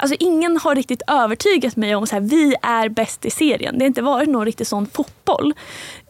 Alltså 0.00 0.16
ingen 0.20 0.56
har 0.56 0.74
riktigt 0.74 1.02
övertygat 1.06 1.76
mig 1.76 1.94
om 1.94 2.02
att 2.02 2.22
vi 2.22 2.54
är 2.62 2.88
bäst 2.88 3.24
i 3.24 3.30
serien. 3.30 3.78
Det 3.78 3.84
har 3.84 3.86
inte 3.86 4.02
varit 4.02 4.28
någon 4.28 4.44
riktig 4.44 4.66
sån 4.66 4.86
fotboll. 4.86 5.54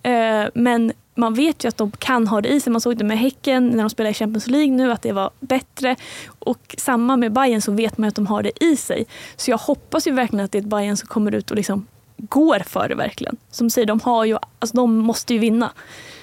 Eh, 0.02 0.44
men 0.54 0.92
man 1.14 1.34
vet 1.34 1.64
ju 1.64 1.68
att 1.68 1.76
de 1.76 1.90
kan 1.90 2.26
ha 2.26 2.40
det 2.40 2.48
i 2.48 2.60
sig. 2.60 2.72
Man 2.72 2.80
såg 2.80 2.96
det 2.96 3.04
med 3.04 3.18
Häcken 3.18 3.68
när 3.68 3.78
de 3.78 3.90
spelade 3.90 4.10
i 4.10 4.14
Champions 4.14 4.46
League 4.46 4.72
nu, 4.72 4.92
att 4.92 5.02
det 5.02 5.12
var 5.12 5.30
bättre. 5.40 5.96
Och 6.38 6.74
samma 6.78 7.16
med 7.16 7.32
Bayern 7.32 7.60
så 7.60 7.72
vet 7.72 7.98
man 7.98 8.08
att 8.08 8.14
de 8.14 8.26
har 8.26 8.42
det 8.42 8.64
i 8.64 8.76
sig. 8.76 9.06
Så 9.36 9.50
jag 9.50 9.58
hoppas 9.58 10.06
ju 10.06 10.12
verkligen 10.12 10.44
att 10.44 10.52
det 10.52 10.58
är 10.58 10.62
ett 10.62 10.68
Bayern 10.68 10.96
som 10.96 11.08
kommer 11.08 11.34
ut 11.34 11.50
och 11.50 11.56
liksom 11.56 11.86
går 12.16 12.58
för 12.58 12.88
det 12.88 12.94
verkligen. 12.94 13.36
Som 13.50 13.70
säger, 13.70 13.86
de, 13.86 14.00
har 14.00 14.24
ju, 14.24 14.38
alltså 14.58 14.76
de 14.76 14.96
måste 14.96 15.34
ju 15.34 15.38
vinna. 15.38 15.72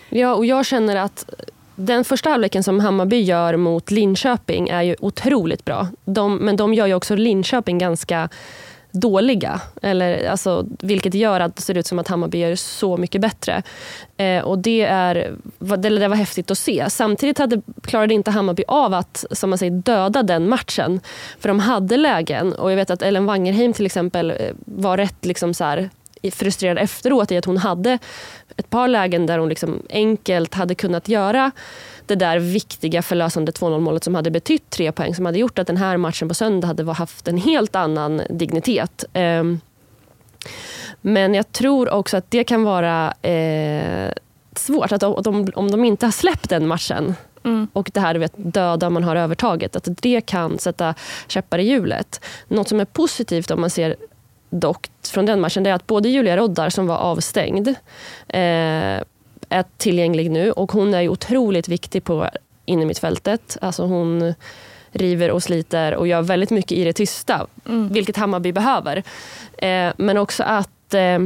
Ja, 0.09 0.35
och 0.35 0.45
jag 0.45 0.65
känner 0.65 0.95
att 0.95 1.29
den 1.79 2.03
första 2.03 2.29
halvleken 2.29 2.63
som 2.63 2.79
Hammarby 2.79 3.21
gör 3.21 3.57
mot 3.57 3.91
Linköping 3.91 4.69
är 4.69 4.81
ju 4.81 4.95
otroligt 4.99 5.65
bra. 5.65 5.87
De, 6.05 6.35
men 6.35 6.57
de 6.57 6.73
gör 6.73 6.87
ju 6.87 6.93
också 6.93 7.15
Linköping 7.15 7.77
ganska 7.77 8.29
dåliga. 8.91 9.61
Eller, 9.81 10.29
alltså, 10.29 10.65
vilket 10.79 11.13
gör 11.13 11.39
att 11.39 11.55
det 11.55 11.61
ser 11.61 11.77
ut 11.77 11.87
som 11.87 11.99
att 11.99 12.07
Hammarby 12.07 12.37
gör 12.37 12.55
så 12.55 12.97
mycket 12.97 13.21
bättre. 13.21 13.63
Eh, 14.17 14.43
och 14.43 14.59
det, 14.59 14.81
är, 14.81 15.31
det, 15.59 15.89
det 15.89 16.07
var 16.07 16.15
häftigt 16.15 16.51
att 16.51 16.57
se. 16.57 16.89
Samtidigt 16.89 17.37
hade, 17.37 17.61
klarade 17.83 18.13
inte 18.13 18.31
Hammarby 18.31 18.63
av 18.67 18.93
att 18.93 19.25
som 19.31 19.49
man 19.49 19.59
säger, 19.59 19.71
döda 19.71 20.23
den 20.23 20.49
matchen. 20.49 20.99
För 21.39 21.47
de 21.49 21.59
hade 21.59 21.97
lägen. 21.97 22.53
Och 22.53 22.71
jag 22.71 22.75
vet 22.75 22.89
att 22.89 23.01
Ellen 23.01 23.25
Wangerheim 23.25 23.73
till 23.73 23.85
exempel 23.85 24.31
eh, 24.31 24.37
var 24.65 24.97
rätt 24.97 25.25
liksom 25.25 25.53
så 25.53 25.63
här, 25.63 25.89
frustrerad 26.31 26.77
efteråt 26.77 27.31
i 27.31 27.37
att 27.37 27.45
hon 27.45 27.57
hade 27.57 27.99
ett 28.57 28.69
par 28.69 28.87
lägen 28.87 29.25
där 29.25 29.37
hon 29.37 29.49
liksom 29.49 29.81
enkelt 29.89 30.53
hade 30.53 30.75
kunnat 30.75 31.07
göra 31.07 31.51
det 32.05 32.15
där 32.15 32.39
viktiga 32.39 33.01
förlösande 33.01 33.51
2-0 33.51 33.79
målet 33.79 34.03
som 34.03 34.15
hade 34.15 34.31
betytt 34.31 34.69
tre 34.69 34.91
poäng 34.91 35.15
som 35.15 35.25
hade 35.25 35.39
gjort 35.39 35.59
att 35.59 35.67
den 35.67 35.77
här 35.77 35.97
matchen 35.97 36.27
på 36.27 36.33
söndag 36.33 36.67
hade 36.67 36.93
haft 36.93 37.27
en 37.27 37.37
helt 37.37 37.75
annan 37.75 38.21
dignitet. 38.29 39.05
Ehm, 39.13 39.59
men 41.01 41.33
jag 41.33 41.51
tror 41.51 41.89
också 41.89 42.17
att 42.17 42.31
det 42.31 42.43
kan 42.43 42.63
vara 42.63 43.13
eh, 43.21 44.11
svårt. 44.55 44.91
Att 44.91 45.03
om, 45.03 45.51
om 45.55 45.71
de 45.71 45.85
inte 45.85 46.05
har 46.05 46.11
släppt 46.11 46.49
den 46.49 46.67
matchen 46.67 47.15
Mm. 47.47 47.67
Och 47.73 47.91
det 47.93 47.99
här 47.99 48.15
vet, 48.15 48.33
döda 48.35 48.89
man 48.89 49.03
har 49.03 49.15
övertaget. 49.15 49.75
Att 49.75 49.87
det 50.01 50.21
kan 50.21 50.59
sätta 50.59 50.93
käppar 51.27 51.59
i 51.59 51.63
hjulet. 51.63 52.21
Något 52.47 52.67
som 52.69 52.79
är 52.79 52.85
positivt 52.85 53.51
om 53.51 53.61
man 53.61 53.69
ser 53.69 53.95
dock 54.49 54.89
från 55.03 55.25
den 55.25 55.41
matchen 55.41 55.63
det 55.63 55.69
är 55.69 55.73
att 55.73 55.87
både 55.87 56.09
Julia 56.09 56.37
Roddar 56.37 56.69
som 56.69 56.87
var 56.87 56.97
avstängd 56.97 57.67
eh, 58.27 59.03
är 59.49 59.63
tillgänglig 59.77 60.31
nu 60.31 60.51
och 60.51 60.71
hon 60.71 60.93
är 60.93 61.09
otroligt 61.09 61.67
viktig 61.67 62.03
på 62.03 62.29
innermittfältet. 62.65 63.57
Alltså 63.61 63.83
hon 63.83 64.33
river 64.91 65.31
och 65.31 65.43
sliter 65.43 65.95
och 65.95 66.07
gör 66.07 66.21
väldigt 66.21 66.49
mycket 66.49 66.71
i 66.71 66.83
det 66.83 66.93
tysta, 66.93 67.47
mm. 67.65 67.89
vilket 67.89 68.17
Hammarby 68.17 68.51
behöver. 68.51 69.03
Eh, 69.57 69.91
men 69.97 70.17
också 70.17 70.43
att 70.43 70.93
eh, 70.93 71.19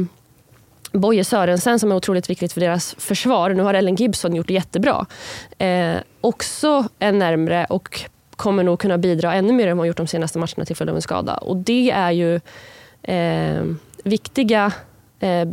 Boje 0.92 1.24
Sörensen 1.24 1.78
som 1.78 1.92
är 1.92 1.96
otroligt 1.96 2.30
viktigt 2.30 2.52
för 2.52 2.60
deras 2.60 2.94
försvar, 2.98 3.50
nu 3.50 3.62
har 3.62 3.74
Ellen 3.74 3.94
Gibson 3.94 4.34
gjort 4.34 4.48
det 4.48 4.54
jättebra, 4.54 5.06
eh, 5.58 5.94
också 6.20 6.88
är 6.98 7.12
närmre 7.12 7.66
och 7.68 8.00
kommer 8.36 8.62
nog 8.62 8.78
kunna 8.78 8.98
bidra 8.98 9.34
ännu 9.34 9.52
mer 9.52 9.66
än 9.66 9.76
vad 9.76 9.82
hon 9.82 9.88
gjort 9.88 9.96
de 9.96 10.06
senaste 10.06 10.38
matcherna 10.38 10.64
till 10.64 10.76
följd 10.76 10.90
av 10.90 10.96
en 10.96 11.02
skada. 11.02 11.34
Och 11.34 11.56
det 11.56 11.90
är 11.90 12.10
ju 12.10 12.40
eh, 13.02 13.64
viktiga 14.04 14.72
eh, 15.20 15.48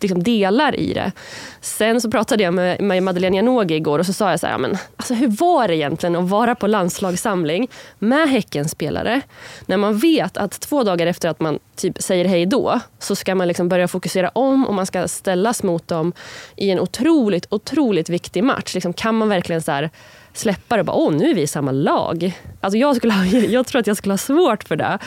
liksom 0.00 0.22
delar 0.22 0.80
i 0.80 0.94
det. 0.94 1.12
Sen 1.60 2.00
så 2.00 2.10
pratade 2.10 2.42
jag 2.42 2.54
med, 2.54 2.80
med 2.80 3.02
Madeleine 3.02 3.36
Janogy 3.36 3.74
igår 3.74 3.98
och 3.98 4.06
så 4.06 4.12
sa 4.12 4.30
jag 4.30 4.40
så 4.40 4.46
här, 4.46 4.58
men, 4.58 4.76
alltså, 4.96 5.14
hur 5.14 5.28
var 5.28 5.68
det 5.68 5.76
egentligen 5.76 6.16
att 6.16 6.28
vara 6.28 6.54
på 6.54 6.66
landslagssamling 6.66 7.68
med 7.98 8.28
Häckenspelare 8.28 9.20
när 9.66 9.76
man 9.76 9.98
vet 9.98 10.36
att 10.36 10.60
två 10.60 10.82
dagar 10.82 11.06
efter 11.06 11.28
att 11.28 11.40
man 11.40 11.58
typ 11.76 12.02
säger 12.02 12.24
hej 12.24 12.46
då 12.46 12.80
så 12.98 13.16
ska 13.16 13.34
man 13.34 13.48
liksom 13.48 13.68
börja 13.68 13.88
fokusera 13.88 14.28
om 14.28 14.66
och 14.66 14.74
man 14.74 14.86
ska 14.86 15.08
ställas 15.08 15.62
mot 15.62 15.88
dem 15.88 16.12
i 16.56 16.70
en 16.70 16.80
otroligt, 16.80 17.46
otroligt 17.50 18.08
viktig 18.08 18.44
match. 18.44 18.74
Liksom, 18.74 18.92
kan 18.92 19.14
man 19.14 19.28
verkligen 19.28 19.62
så 19.62 19.72
här, 19.72 19.90
släppa 20.34 20.76
det 20.76 20.84
bara, 20.84 20.96
åh 20.96 21.12
nu 21.12 21.30
är 21.30 21.34
vi 21.34 21.42
i 21.42 21.46
samma 21.46 21.72
lag. 21.72 22.32
Alltså 22.60 22.78
jag, 22.78 22.96
skulle 22.96 23.12
ha, 23.12 23.24
jag 23.26 23.66
tror 23.66 23.80
att 23.80 23.86
jag 23.86 23.96
skulle 23.96 24.12
ha 24.12 24.18
svårt 24.18 24.64
för 24.64 24.76
det. 24.76 24.98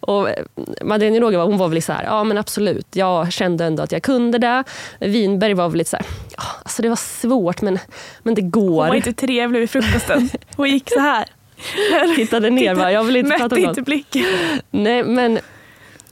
Och 0.00 0.28
Madeleine 0.82 1.20
Roger 1.20 1.38
hon 1.38 1.58
var 1.58 1.68
väl 1.68 1.82
så 1.82 1.92
här, 1.92 2.04
ja 2.04 2.24
men 2.24 2.38
absolut, 2.38 2.86
jag 2.96 3.32
kände 3.32 3.64
ändå 3.64 3.82
att 3.82 3.92
jag 3.92 4.02
kunde 4.02 4.38
det. 4.38 4.64
Winberg 5.00 5.54
var 5.54 5.68
väl 5.68 5.78
lite 5.78 5.90
så 5.90 5.96
här, 5.96 6.06
alltså 6.62 6.82
det 6.82 6.88
var 6.88 6.96
svårt 6.96 7.62
men, 7.62 7.78
men 8.22 8.34
det 8.34 8.42
går. 8.42 8.80
Hon 8.80 8.88
var 8.88 8.94
inte 8.94 9.12
trevlig 9.12 9.60
vid 9.60 9.70
frukosten. 9.70 10.30
Hon 10.56 10.70
gick 10.70 10.90
så 10.90 11.00
här. 11.00 11.24
Tittade 12.16 12.50
ner 12.50 12.74
bara, 12.74 12.92
jag 12.92 13.04
vill 13.04 13.16
inte 13.16 13.36
prata 13.36 13.56
om 13.56 13.64
inte 13.64 13.82
blicken. 13.82 14.24
Nej 14.70 15.02
men 15.04 15.38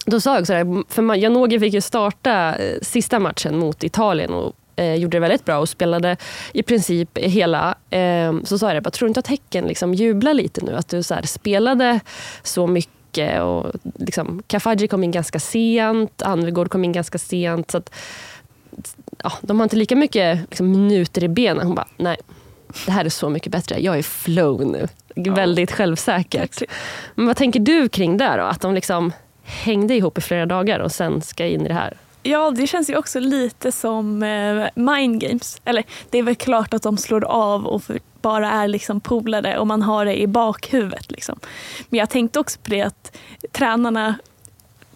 då 0.07 0.21
sa 0.21 0.35
jag 0.35 0.41
också 0.41 0.53
det, 0.53 0.83
för 0.89 1.15
Janogy 1.15 1.61
fick 1.61 1.75
ju 1.75 1.81
starta 1.81 2.55
eh, 2.55 2.79
sista 2.83 3.19
matchen 3.19 3.59
mot 3.59 3.85
Italien 3.85 4.31
och 4.31 4.57
eh, 4.77 4.95
gjorde 4.95 5.17
det 5.17 5.21
väldigt 5.21 5.45
bra 5.45 5.59
och 5.59 5.69
spelade 5.69 6.17
i 6.53 6.63
princip 6.63 7.19
hela. 7.19 7.75
Eh, 7.91 8.33
så 8.45 8.59
sa 8.59 8.75
jag 8.75 8.83
det, 8.83 8.91
tror 8.91 9.07
du 9.07 9.11
inte 9.11 9.21
att 9.21 9.27
Häcken 9.27 9.65
liksom 9.65 9.95
jublar 9.95 10.35
lite 10.35 10.65
nu? 10.65 10.77
Att 10.77 10.89
du 10.89 11.03
så 11.03 11.15
här, 11.15 11.23
spelade 11.23 12.01
så 12.43 12.67
mycket 12.67 13.43
och 13.43 13.73
liksom, 13.99 14.43
Kafaji 14.47 14.89
kom 14.89 15.05
in 15.05 15.11
ganska 15.11 15.41
sent, 15.41 16.23
Anvegård 16.23 16.71
kom 16.71 16.85
in 16.85 16.93
ganska 16.93 17.19
sent. 17.19 17.71
Så 17.71 17.79
att, 17.79 17.95
ja, 19.23 19.33
de 19.41 19.61
har 19.61 19.65
inte 19.65 19.77
lika 19.77 19.97
mycket 19.97 20.39
liksom, 20.51 20.71
minuter 20.71 21.25
i 21.25 21.29
benen. 21.29 21.67
Hon 21.67 21.75
bara, 21.75 21.89
nej, 21.97 22.17
det 22.87 22.93
här 22.93 23.05
är 23.05 23.09
så 23.09 23.29
mycket 23.29 23.53
bättre. 23.53 23.81
Jag 23.81 23.99
är 23.99 24.03
flow 24.03 24.67
nu. 24.67 24.89
Ja. 25.15 25.35
Väldigt 25.35 25.73
självsäkert. 25.73 26.63
Men 27.15 27.27
vad 27.27 27.37
tänker 27.37 27.61
du 27.61 27.89
kring 27.89 28.17
det 28.17 28.37
då? 28.37 28.43
Att 28.43 28.61
de 28.61 28.75
liksom 28.75 29.13
hängde 29.43 29.95
ihop 29.95 30.19
i 30.19 30.21
flera 30.21 30.47
dagar 30.47 30.79
och 30.79 30.93
sen 30.93 31.23
ska 31.23 31.47
in 31.47 31.65
i 31.67 31.69
det 31.69 31.75
här? 31.75 31.97
Ja, 32.23 32.51
det 32.51 32.67
känns 32.67 32.91
ju 32.91 32.97
också 32.97 33.21
lite 33.21 33.73
som 33.73 34.23
eh, 34.23 34.69
mind 34.75 35.21
games. 35.21 35.61
Eller 35.65 35.85
det 36.11 36.19
är 36.19 36.23
väl 36.23 36.35
klart 36.35 36.75
att 36.75 36.83
de 36.83 36.97
slår 36.97 37.25
av 37.25 37.67
och 37.67 37.83
bara 38.21 38.51
är 38.51 38.69
liksom 38.69 39.01
polare 39.01 39.59
och 39.59 39.67
man 39.67 39.83
har 39.83 40.05
det 40.05 40.21
i 40.21 40.27
bakhuvudet. 40.27 41.11
Liksom. 41.11 41.39
Men 41.89 41.99
jag 41.99 42.11
tänkte 42.11 42.41
också 42.41 42.61
på 42.61 42.71
det 42.71 42.83
att 42.83 43.17
tränarna 43.53 44.15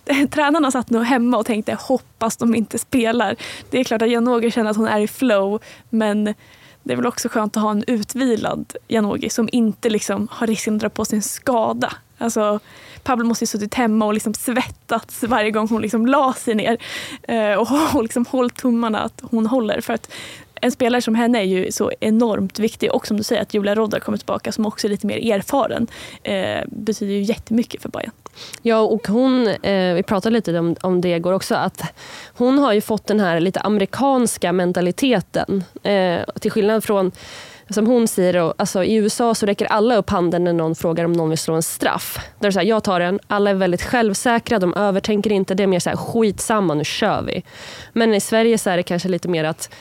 Tränarna 0.31 0.71
satt 0.71 0.91
nog 0.91 1.05
hemma 1.05 1.37
och 1.37 1.47
tänkte 1.47 1.79
hoppas 1.81 2.37
de 2.37 2.55
inte 2.55 2.79
spelar. 2.79 3.37
Det 3.71 3.81
är 3.81 3.85
klart 3.85 4.03
att 4.03 4.11
Janogy 4.11 4.51
känner 4.51 4.71
att 4.71 4.77
hon 4.77 4.89
är 4.89 5.01
i 5.01 5.09
flow 5.09 5.63
men 5.91 6.35
det 6.83 6.93
är 6.93 6.97
väl 6.97 7.07
också 7.07 7.29
skönt 7.29 7.57
att 7.57 7.63
ha 7.63 7.71
en 7.71 7.85
utvilad 7.87 8.73
Janogy 8.89 9.29
som 9.29 9.49
inte 9.53 9.91
liksom 9.91 10.29
har 10.31 10.47
risken 10.47 10.75
att 10.75 10.81
dra 10.81 10.89
på 10.89 11.05
sig 11.05 11.17
en 11.17 11.23
skada. 11.23 11.93
Alltså, 12.19 12.61
Pablo 13.03 13.27
måste 13.27 13.43
ju 13.43 13.47
suttit 13.47 13.75
hemma 13.75 14.07
och 14.07 14.15
liksom 14.15 14.35
svettats 14.35 15.23
varje 15.23 15.51
gång 15.51 15.69
hon 15.69 15.83
liksom 15.83 16.07
la 16.07 16.33
sig 16.33 16.55
ner 16.55 16.79
eh, 17.23 17.53
och, 17.95 18.03
liksom 18.03 18.27
hållit 18.27 18.57
tummarna 18.57 18.99
att 18.99 19.23
hon 19.23 19.47
håller. 19.47 19.81
För 19.81 19.93
att 19.95 20.13
en 20.61 20.73
spelare 20.73 21.03
som 21.03 21.15
henne 21.15 21.39
är 21.39 21.45
ju 21.45 21.73
så 21.73 21.93
enormt 22.01 22.59
viktig 22.59 22.93
och 22.93 23.07
som 23.07 23.17
du 23.17 23.23
säger 23.23 23.43
att 23.43 23.55
Julia 23.55 23.75
Roddar 23.75 24.01
kommer 24.01 24.19
tillbaka 24.19 24.53
som 24.53 24.67
också 24.67 24.87
är 24.87 24.89
lite 24.89 25.07
mer 25.07 25.33
erfaren 25.33 25.87
eh, 26.23 26.61
betyder 26.67 27.13
ju 27.13 27.23
jättemycket 27.23 27.83
för 27.83 27.89
Bayern. 27.89 28.11
Ja, 28.63 28.79
och 28.79 29.09
hon, 29.09 29.49
eh, 29.49 29.95
vi 29.95 30.03
pratade 30.03 30.33
lite 30.33 30.59
om, 30.59 30.77
om 30.81 31.01
det 31.01 31.17
igår 31.17 31.33
också, 31.33 31.55
att 31.55 31.83
hon 32.35 32.59
har 32.59 32.73
ju 32.73 32.81
fått 32.81 33.07
den 33.07 33.21
här 33.21 33.41
lite 33.41 33.61
amerikanska 33.61 34.53
mentaliteten. 34.53 35.65
Eh, 35.83 36.21
till 36.41 36.51
skillnad 36.51 36.85
från 36.85 37.13
som 37.71 37.87
hon 37.87 38.09
säger, 38.09 38.53
alltså, 38.57 38.85
i 38.85 38.95
USA 38.95 39.35
så 39.35 39.47
räcker 39.47 39.67
alla 39.67 39.97
upp 39.97 40.11
handen 40.11 40.45
när 40.45 40.53
någon 40.53 40.75
frågar 40.75 41.05
om 41.05 41.13
någon 41.13 41.29
vill 41.29 41.39
slå 41.39 41.55
en 41.55 41.63
straff. 41.63 42.19
Där 42.39 42.51
så 42.51 42.59
här, 42.59 42.67
jag 42.67 42.85
tar 42.85 43.01
den, 43.01 43.21
alla 43.27 43.51
är 43.51 43.55
väldigt 43.55 43.83
självsäkra, 43.83 44.59
de 44.59 44.75
övertänker 44.75 45.33
inte. 45.33 45.55
Det 45.55 45.63
är 45.63 45.67
mer 45.67 45.81
så 45.81 45.91
här, 45.91 45.97
skitsamma, 45.97 46.75
nu 46.75 46.85
kör 46.85 47.23
vi. 47.23 47.43
Men 47.93 48.15
i 48.15 48.21
Sverige 48.21 48.59
så 48.59 48.71
är 48.71 48.77
det 48.77 48.83
kanske 48.83 49.09
lite 49.09 49.29
mer 49.29 49.45
att 49.45 49.75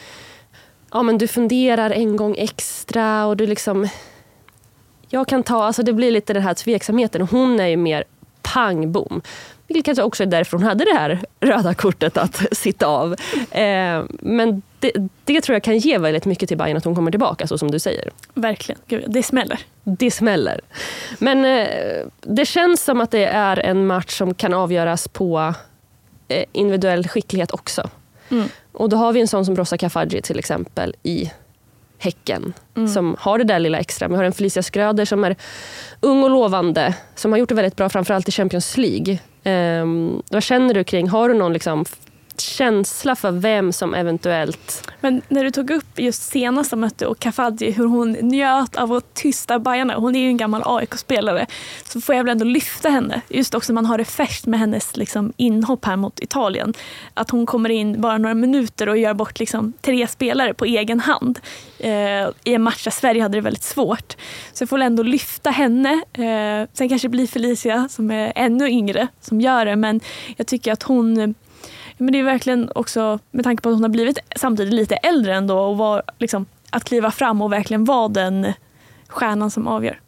ja, 0.92 1.04
men 1.04 1.18
du 1.18 1.28
funderar 1.28 1.92
en 1.92 2.16
gång 2.16 2.36
extra 2.38 3.26
och 3.26 3.38
du 3.38 3.48
liksom... 3.48 3.88
Jag 5.10 5.28
kan 5.28 5.44
ta, 5.44 5.64
alltså 5.64 5.84
det 5.84 5.94
blir 5.94 6.12
lite 6.12 6.34
den 6.34 6.44
här 6.44 6.54
tveksamheten. 6.54 7.22
Hon 7.22 7.60
är 7.60 7.68
ju 7.68 7.78
mer 7.78 8.04
pang 8.42 8.92
bom. 8.92 9.22
Vilket 9.68 9.86
kanske 9.86 10.04
också 10.04 10.24
är 10.24 10.28
därför 10.28 10.58
hon 10.58 10.68
hade 10.68 10.86
det 10.86 10.94
här 10.94 11.20
röda 11.40 11.74
kortet 11.74 12.18
att 12.18 12.46
sitta 12.52 12.88
av. 12.88 13.16
Eh, 13.52 14.04
men 14.10 14.62
det, 14.94 15.10
det, 15.26 15.42
tror 15.42 15.56
jag 15.56 15.64
kan 15.64 15.78
ge 15.78 15.98
väldigt 15.98 16.26
mycket 16.26 16.50
till 16.50 16.58
Bayern 16.58 16.78
att 16.78 16.86
hon 16.86 16.96
kommer 16.96 17.12
tillbaka, 17.12 17.48
så 17.48 17.58
som 17.58 17.72
du 17.72 17.80
säger. 17.80 18.12
Verkligen. 18.34 18.82
Gud, 18.88 19.04
det 19.08 19.24
smäller. 19.24 19.60
Det 19.84 20.12
smäller. 20.12 20.62
Men 21.20 21.46
eh, 21.46 22.08
det 22.22 22.46
känns 22.46 22.84
som 22.84 23.02
att 23.02 23.12
det 23.12 23.26
är 23.26 23.60
en 23.60 23.88
match 23.88 24.18
som 24.18 24.34
kan 24.34 24.54
avgöras 24.54 25.08
på 25.08 25.54
eh, 26.28 26.46
individuell 26.52 27.08
skicklighet 27.08 27.52
också. 27.52 27.90
Mm. 28.30 28.50
Och 28.72 28.90
då 28.90 28.98
har 28.98 29.14
vi 29.14 29.22
en 29.22 29.28
sån 29.28 29.46
som 29.46 29.54
Brossa 29.54 29.78
Kafaji 29.78 30.22
till 30.22 30.40
exempel 30.40 30.96
i 31.04 31.32
Häcken 31.98 32.54
mm. 32.76 32.88
som 32.88 33.16
har 33.20 33.38
det 33.38 33.44
där 33.44 33.60
lilla 33.60 33.78
extra. 33.80 34.08
Vi 34.08 34.16
har 34.16 34.24
en 34.24 34.34
Felicia 34.34 34.64
Skröder 34.64 35.06
som 35.06 35.24
är 35.24 35.36
ung 36.02 36.24
och 36.24 36.30
lovande, 36.30 36.96
som 37.16 37.32
har 37.32 37.40
gjort 37.40 37.50
det 37.50 37.56
väldigt 37.56 37.76
bra 37.76 37.90
framförallt 37.90 38.28
i 38.28 38.32
Champions 38.32 38.78
League. 38.78 39.20
Um, 39.82 40.24
vad 40.32 40.44
känner 40.44 40.74
du 40.74 40.84
kring, 40.84 41.10
har 41.10 41.30
du 41.30 41.36
någon 41.36 41.54
liksom 41.54 41.86
känsla 42.42 43.16
för 43.16 43.32
vem 43.32 43.72
som 43.72 43.94
eventuellt... 43.94 44.92
Men 45.02 45.22
när 45.28 45.44
du 45.44 45.52
tog 45.52 45.72
upp 45.72 46.00
just 46.00 46.24
senaste 46.24 46.76
mötet 46.76 47.08
och 47.08 47.20
Kafadji, 47.20 47.72
hur 47.72 47.86
hon 47.86 48.12
njöt 48.12 48.76
av 48.76 48.94
att 48.94 49.14
tysta 49.14 49.60
Bajarna. 49.60 49.96
Hon 49.96 50.16
är 50.16 50.20
ju 50.20 50.28
en 50.28 50.38
gammal 50.38 50.62
AIK-spelare. 50.66 51.46
Så 51.88 52.02
får 52.02 52.16
jag 52.16 52.24
väl 52.24 52.32
ändå 52.32 52.46
lyfta 52.46 52.90
henne. 52.90 53.22
Just 53.30 53.56
också 53.56 53.74
man 53.74 53.86
har 53.86 53.98
det 53.98 54.06
färskt 54.06 54.46
med 54.46 54.60
hennes 54.60 54.98
liksom, 54.98 55.34
inhopp 55.38 55.86
här 55.86 55.96
mot 55.96 56.20
Italien. 56.20 56.74
Att 57.14 57.30
hon 57.30 57.46
kommer 57.46 57.70
in 57.70 58.02
bara 58.02 58.18
några 58.18 58.36
minuter 58.36 58.90
och 58.90 58.98
gör 58.98 59.14
bort 59.14 59.40
liksom, 59.40 59.74
tre 59.82 60.08
spelare 60.08 60.54
på 60.54 60.66
egen 60.66 61.00
hand. 61.00 61.40
Eh, 61.80 61.90
I 62.44 62.54
en 62.54 62.62
match 62.62 62.84
där 62.84 62.92
Sverige 62.92 63.22
hade 63.22 63.38
det 63.38 63.42
väldigt 63.42 63.64
svårt. 63.64 64.16
Så 64.54 64.62
jag 64.62 64.70
får 64.70 64.78
väl 64.78 64.86
ändå 64.86 65.04
lyfta 65.04 65.50
henne. 65.50 65.94
Eh, 66.14 66.70
sen 66.74 66.90
kanske 66.90 67.08
det 67.08 67.10
blir 67.10 67.28
Felicia 67.28 67.90
som 67.90 68.12
är 68.12 68.34
ännu 68.36 68.70
yngre 68.70 69.08
som 69.22 69.42
gör 69.42 69.66
det. 69.66 69.76
Men 69.76 70.02
jag 70.38 70.48
tycker 70.48 70.72
att 70.72 70.84
hon 70.84 71.36
men 71.98 72.12
det 72.12 72.20
är 72.20 72.24
verkligen 72.24 72.72
också 72.76 73.20
med 73.32 73.44
tanke 73.44 73.64
på 73.64 73.70
att 73.70 73.76
hon 73.76 73.84
har 73.84 73.90
blivit 73.90 74.20
samtidigt 74.36 74.74
lite 74.74 74.96
äldre 74.96 75.34
ändå 75.36 75.60
och 75.60 75.78
var, 75.78 76.04
liksom, 76.18 76.46
att 76.70 76.84
kliva 76.84 77.12
fram 77.12 77.42
och 77.42 77.54
verkligen 77.54 77.86
vara 77.86 78.08
den 78.08 78.54
stjärnan 79.08 79.52
som 79.52 79.68
avgör. 79.68 80.00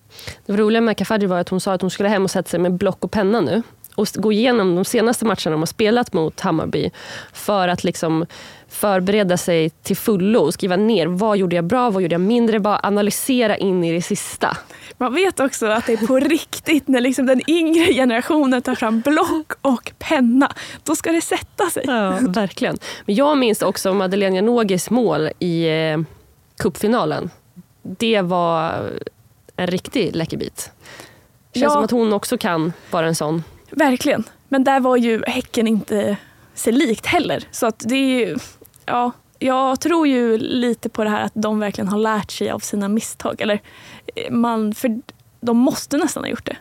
Det 0.46 0.58
roliga 0.58 0.82
med 0.82 0.98
Kafaji 0.98 1.25
var 1.25 1.39
att 1.39 1.50
hon 1.50 1.60
sa 1.60 1.74
att 1.74 1.82
hon 1.82 1.89
skulle 1.89 2.10
hem 2.10 2.24
och 2.24 2.32
sätta 2.32 2.50
sig 2.50 2.60
med 2.60 2.74
block 2.74 3.03
och 3.03 3.12
penna 3.12 3.41
nu 3.41 3.63
och 3.97 4.07
gå 4.15 4.31
igenom 4.31 4.75
de 4.75 4.85
senaste 4.85 5.25
matcherna 5.25 5.51
de 5.51 5.59
har 5.59 5.65
spelat 5.65 6.13
mot 6.13 6.39
Hammarby 6.39 6.91
för 7.33 7.67
att 7.67 7.83
liksom 7.83 8.25
förbereda 8.69 9.37
sig 9.37 9.69
till 9.69 9.97
fullo 9.97 10.39
och 10.39 10.53
skriva 10.53 10.75
ner 10.75 11.07
vad 11.07 11.37
gjorde 11.37 11.55
jag 11.55 11.65
bra, 11.65 11.89
vad 11.89 12.01
gjorde 12.01 12.13
jag 12.13 12.21
mindre 12.21 12.59
bra, 12.59 12.79
analysera 12.83 13.57
in 13.57 13.83
i 13.83 13.93
det 13.93 14.01
sista. 14.01 14.57
Man 14.97 15.13
vet 15.13 15.39
också 15.39 15.65
att 15.65 15.85
det 15.85 15.93
är 15.93 16.07
på 16.07 16.19
riktigt 16.19 16.87
när 16.87 17.01
liksom 17.01 17.25
den 17.25 17.49
yngre 17.49 17.93
generationen 17.93 18.61
tar 18.61 18.75
fram 18.75 19.01
block 19.01 19.53
och 19.61 19.91
penna. 19.99 20.51
Då 20.83 20.95
ska 20.95 21.11
det 21.11 21.21
sätta 21.21 21.69
sig. 21.69 21.83
Ja, 21.87 22.17
verkligen. 22.21 22.77
Men 23.05 23.15
jag 23.15 23.37
minns 23.37 23.61
också 23.61 23.93
Madeleine 23.93 24.35
Janogis 24.35 24.89
mål 24.89 25.29
i 25.39 25.67
eh, 25.67 25.99
cupfinalen. 26.59 27.29
Det 27.81 28.21
var 28.21 28.89
en 29.55 29.67
riktig 29.67 30.15
läckerbit. 30.15 30.71
Känns 31.53 31.63
ja. 31.63 31.69
som 31.69 31.83
att 31.83 31.91
hon 31.91 32.13
också 32.13 32.37
kan 32.37 32.73
vara 32.91 33.07
en 33.07 33.15
sån. 33.15 33.43
Verkligen. 33.69 34.24
Men 34.50 34.63
där 34.63 34.79
var 34.79 34.97
ju 34.97 35.24
Häcken 35.27 35.67
inte 35.67 36.17
sig 36.53 36.74
likt 36.74 37.05
heller. 37.05 37.43
Så 37.51 37.65
att 37.65 37.79
det 37.79 37.95
är 37.95 38.27
ju, 38.27 38.38
ja, 38.86 39.12
jag 39.39 39.79
tror 39.79 40.07
ju 40.07 40.38
lite 40.38 40.89
på 40.89 41.03
det 41.03 41.09
här 41.09 41.21
att 41.21 41.33
de 41.36 41.59
verkligen 41.59 41.88
har 41.88 41.97
lärt 41.97 42.31
sig 42.31 42.50
av 42.50 42.59
sina 42.59 42.88
misstag. 42.88 43.41
Eller 43.41 43.62
eh, 44.15 44.31
man, 44.31 44.74
för 44.74 45.01
de 45.41 45.57
måste 45.57 45.97
nästan 45.97 46.24
ha 46.24 46.29
gjort 46.29 46.45
det. 46.45 46.57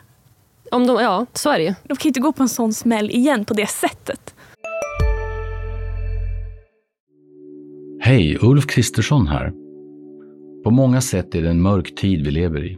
Om 0.71 0.87
de, 0.87 1.01
ja, 1.01 1.25
så 1.33 1.49
är 1.49 1.57
det 1.57 1.63
ju. 1.63 1.73
De 1.83 1.97
kan 1.97 2.09
inte 2.09 2.19
gå 2.19 2.31
på 2.31 2.43
en 2.43 2.49
sån 2.49 2.73
smäll 2.73 3.11
igen 3.11 3.45
på 3.45 3.53
det 3.53 3.67
sättet. 3.67 4.33
Hej, 7.99 8.37
Ulf 8.41 8.67
Kristersson 8.67 9.27
här. 9.27 9.53
På 10.63 10.71
många 10.71 11.01
sätt 11.01 11.35
är 11.35 11.41
det 11.41 11.49
en 11.49 11.61
mörk 11.61 11.95
tid 11.95 12.25
vi 12.25 12.31
lever 12.31 12.65
i. 12.65 12.77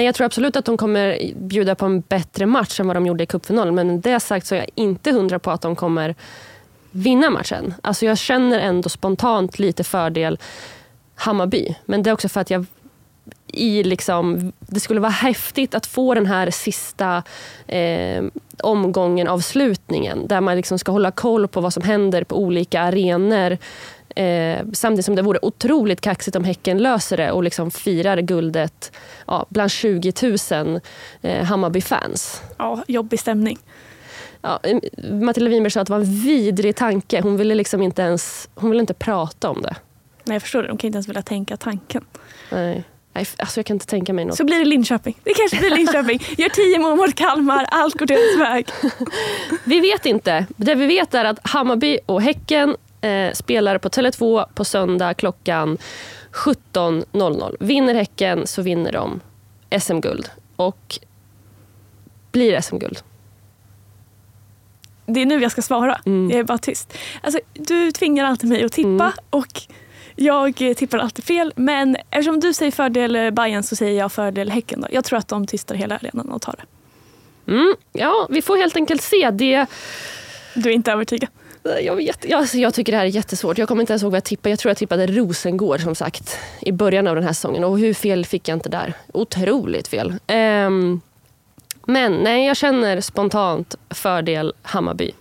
Nej, 0.00 0.06
jag 0.06 0.14
tror 0.14 0.24
absolut 0.24 0.56
att 0.56 0.64
de 0.64 0.76
kommer 0.76 1.32
bjuda 1.36 1.74
på 1.74 1.86
en 1.86 2.00
bättre 2.00 2.46
match 2.46 2.80
än 2.80 2.86
vad 2.86 2.96
de 2.96 3.06
gjorde 3.06 3.24
i 3.24 3.26
cupfinalen. 3.26 3.74
Men 3.74 3.86
med 3.86 4.00
det 4.00 4.20
sagt 4.20 4.46
så 4.46 4.54
är 4.54 4.58
jag 4.58 4.68
inte 4.74 5.12
hundra 5.12 5.38
på 5.38 5.50
att 5.50 5.60
de 5.60 5.76
kommer 5.76 6.14
vinna 6.90 7.30
matchen. 7.30 7.74
Alltså 7.82 8.06
jag 8.06 8.18
känner 8.18 8.58
ändå 8.58 8.88
spontant 8.88 9.58
lite 9.58 9.84
fördel 9.84 10.38
Hammarby. 11.14 11.74
Men 11.84 12.02
det 12.02 12.10
är 12.10 12.14
också 12.14 12.28
för 12.28 12.40
att 12.40 12.50
jag 12.50 12.66
i 13.52 13.82
liksom, 13.82 14.52
det 14.60 14.80
skulle 14.80 15.00
vara 15.00 15.10
häftigt 15.10 15.74
att 15.74 15.86
få 15.86 16.14
den 16.14 16.26
här 16.26 16.50
sista 16.50 17.22
eh, 17.66 18.24
omgången 18.62 19.28
av 19.28 19.40
slutningen 19.40 20.26
där 20.26 20.40
man 20.40 20.56
liksom 20.56 20.78
ska 20.78 20.92
hålla 20.92 21.10
koll 21.10 21.48
på 21.48 21.60
vad 21.60 21.72
som 21.72 21.82
händer 21.82 22.24
på 22.24 22.38
olika 22.38 22.80
arenor. 22.80 23.58
Eh, 24.16 24.58
samtidigt 24.72 25.04
som 25.04 25.14
det 25.14 25.22
vore 25.22 25.38
otroligt 25.42 26.00
kaxigt 26.00 26.36
om 26.36 26.44
Häcken 26.44 26.78
löser 26.78 27.16
det 27.16 27.30
och 27.30 27.42
liksom 27.42 27.70
firar 27.70 28.20
guldet 28.20 28.92
ja, 29.26 29.46
bland 29.48 29.70
20 29.70 30.12
000 30.52 30.80
eh, 31.22 31.44
Hammarby-fans. 31.44 32.42
Ja, 32.56 32.84
jobbig 32.86 33.20
stämning. 33.20 33.58
Ja, 34.42 34.60
Matilda 35.10 35.50
Winberg 35.50 35.70
sa 35.70 35.80
att 35.80 35.86
det 35.86 35.92
var 35.92 36.00
en 36.00 36.22
vidrig 36.22 36.76
tanke. 36.76 37.20
Hon 37.20 37.36
ville 37.36 37.54
liksom 37.54 37.82
inte 37.82 38.02
ens 38.02 38.48
hon 38.54 38.70
ville 38.70 38.80
inte 38.80 38.94
prata 38.94 39.50
om 39.50 39.62
det. 39.62 39.76
Nej, 40.24 40.34
jag 40.34 40.42
förstår 40.42 40.62
det. 40.62 40.68
De 40.68 40.78
kan 40.78 40.88
inte 40.88 40.96
ens 40.96 41.08
vilja 41.08 41.22
tänka 41.22 41.56
tanken. 41.56 42.04
Nej. 42.50 42.84
Nej, 43.12 43.26
alltså 43.38 43.58
jag 43.60 43.66
kan 43.66 43.74
inte 43.74 43.86
tänka 43.86 44.12
mig 44.12 44.24
något. 44.24 44.36
Så 44.36 44.44
blir 44.44 44.58
det 44.58 44.64
Linköping. 44.64 45.16
Det 45.24 45.34
kanske 45.34 45.56
blir 45.58 45.70
Linköping. 45.70 46.22
Gör 46.38 46.48
tio 46.48 46.78
mål 46.78 46.96
mot 46.96 47.14
Kalmar, 47.14 47.66
allt 47.70 47.94
går 47.94 48.06
deras 48.06 48.50
väg. 48.50 48.68
vi 49.64 49.80
vet 49.80 50.06
inte. 50.06 50.46
Det 50.56 50.74
vi 50.74 50.86
vet 50.86 51.14
är 51.14 51.24
att 51.24 51.38
Hammarby 51.42 51.98
och 52.06 52.22
Häcken 52.22 52.76
eh, 53.00 53.32
spelar 53.32 53.78
på 53.78 53.88
Tele2 53.88 54.46
på 54.54 54.64
söndag 54.64 55.14
klockan 55.14 55.78
17.00. 56.32 57.56
Vinner 57.60 57.94
Häcken 57.94 58.46
så 58.46 58.62
vinner 58.62 58.92
de 58.92 59.20
SM-guld. 59.80 60.30
Och 60.56 60.98
blir 62.32 62.60
SM-guld. 62.60 62.98
Det 65.06 65.22
är 65.22 65.26
nu 65.26 65.42
jag 65.42 65.52
ska 65.52 65.62
svara. 65.62 66.00
Mm. 66.06 66.30
Jag 66.30 66.40
är 66.40 66.44
bara 66.44 66.58
tyst. 66.58 66.94
Alltså, 67.22 67.40
du 67.52 67.92
tvingar 67.92 68.24
alltid 68.24 68.48
mig 68.48 68.64
att 68.64 68.72
tippa 68.72 68.88
mm. 68.88 69.12
och 69.30 69.62
jag 70.20 70.56
tippar 70.56 70.98
alltid 70.98 71.24
fel. 71.24 71.52
Men 71.56 71.96
eftersom 72.10 72.40
du 72.40 72.54
säger 72.54 72.72
fördel 72.72 73.32
Bayern 73.32 73.62
så 73.62 73.76
säger 73.76 73.98
jag 73.98 74.12
fördel 74.12 74.50
Häcken. 74.50 74.80
Då. 74.80 74.88
Jag 74.90 75.04
tror 75.04 75.18
att 75.18 75.28
de 75.28 75.46
tystar 75.46 75.74
hela 75.74 75.94
arenan 75.94 76.28
och 76.28 76.42
tar 76.42 76.54
det. 76.58 76.64
Mm, 77.52 77.74
ja, 77.92 78.26
vi 78.30 78.42
får 78.42 78.56
helt 78.56 78.76
enkelt 78.76 79.02
se. 79.02 79.30
Det... 79.30 79.66
Du 80.54 80.68
är 80.68 80.74
inte 80.74 80.92
övertygad? 80.92 81.30
Jag, 81.82 81.96
vet, 81.96 82.24
jag, 82.28 82.38
alltså, 82.38 82.58
jag 82.58 82.74
tycker 82.74 82.92
det 82.92 82.98
här 82.98 83.04
är 83.04 83.08
jättesvårt. 83.08 83.58
Jag 83.58 83.68
kommer 83.68 83.80
inte 83.80 83.92
ens 83.92 84.02
ihåg 84.02 84.12
vad 84.12 84.16
jag 84.16 84.24
tippade. 84.24 84.50
Jag 84.50 84.58
tror 84.58 84.70
jag 84.70 84.76
tippade 84.76 85.06
Rosengård 85.06 85.80
som 85.80 85.94
sagt 85.94 86.38
i 86.60 86.72
början 86.72 87.06
av 87.06 87.14
den 87.14 87.24
här 87.24 87.32
säsongen. 87.32 87.64
Och 87.64 87.78
hur 87.78 87.94
fel 87.94 88.26
fick 88.26 88.48
jag 88.48 88.56
inte 88.56 88.68
där? 88.68 88.94
Otroligt 89.12 89.88
fel. 89.88 90.14
Um, 90.28 91.00
men 91.86 92.12
nej, 92.12 92.46
jag 92.46 92.56
känner 92.56 93.00
spontant 93.00 93.74
fördel 93.90 94.52
Hammarby. 94.62 95.08
Uh, 95.08 95.12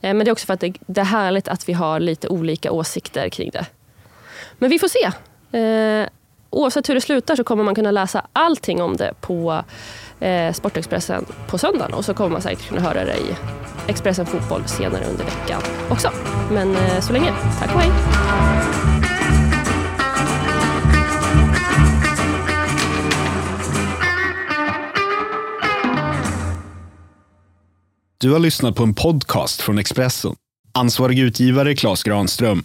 men 0.00 0.18
det 0.18 0.28
är 0.28 0.32
också 0.32 0.46
för 0.46 0.54
att 0.54 0.60
det, 0.60 0.74
det, 0.86 1.00
är 1.00 1.04
härligt 1.04 1.48
att 1.48 1.68
vi 1.68 1.72
har 1.72 2.00
lite 2.00 2.28
olika 2.28 2.72
åsikter 2.72 3.28
kring 3.28 3.50
det. 3.52 3.66
Men 4.58 4.70
vi 4.70 4.78
får 4.78 4.88
se. 4.88 5.10
Eh, 5.58 6.08
oavsett 6.50 6.88
hur 6.88 6.94
det 6.94 7.00
slutar 7.00 7.36
så 7.36 7.44
kommer 7.44 7.64
man 7.64 7.74
kunna 7.74 7.90
läsa 7.90 8.26
allting 8.32 8.82
om 8.82 8.96
det 8.96 9.14
på 9.20 9.64
eh, 10.20 10.52
Sportexpressen 10.52 11.26
på 11.46 11.58
söndagen. 11.58 11.94
Och 11.94 12.04
så 12.04 12.14
kommer 12.14 12.30
man 12.30 12.42
säkert 12.42 12.68
kunna 12.68 12.80
höra 12.80 13.04
det 13.04 13.16
i 13.16 13.36
Expressen 13.86 14.26
Fotboll 14.26 14.68
senare 14.68 15.04
under 15.10 15.24
veckan 15.24 15.62
också. 15.90 16.10
Men 16.50 16.76
eh, 16.76 17.00
så 17.00 17.12
länge, 17.12 17.32
tack 17.60 17.74
och 17.74 17.80
hej! 17.80 17.90
Du 28.22 28.32
har 28.32 28.38
lyssnat 28.38 28.74
på 28.74 28.82
en 28.82 28.94
podcast 28.94 29.60
från 29.60 29.78
Expressen. 29.78 30.34
Ansvarig 30.74 31.18
utgivare 31.18 31.74
Klas 31.74 32.02
Granström 32.02 32.64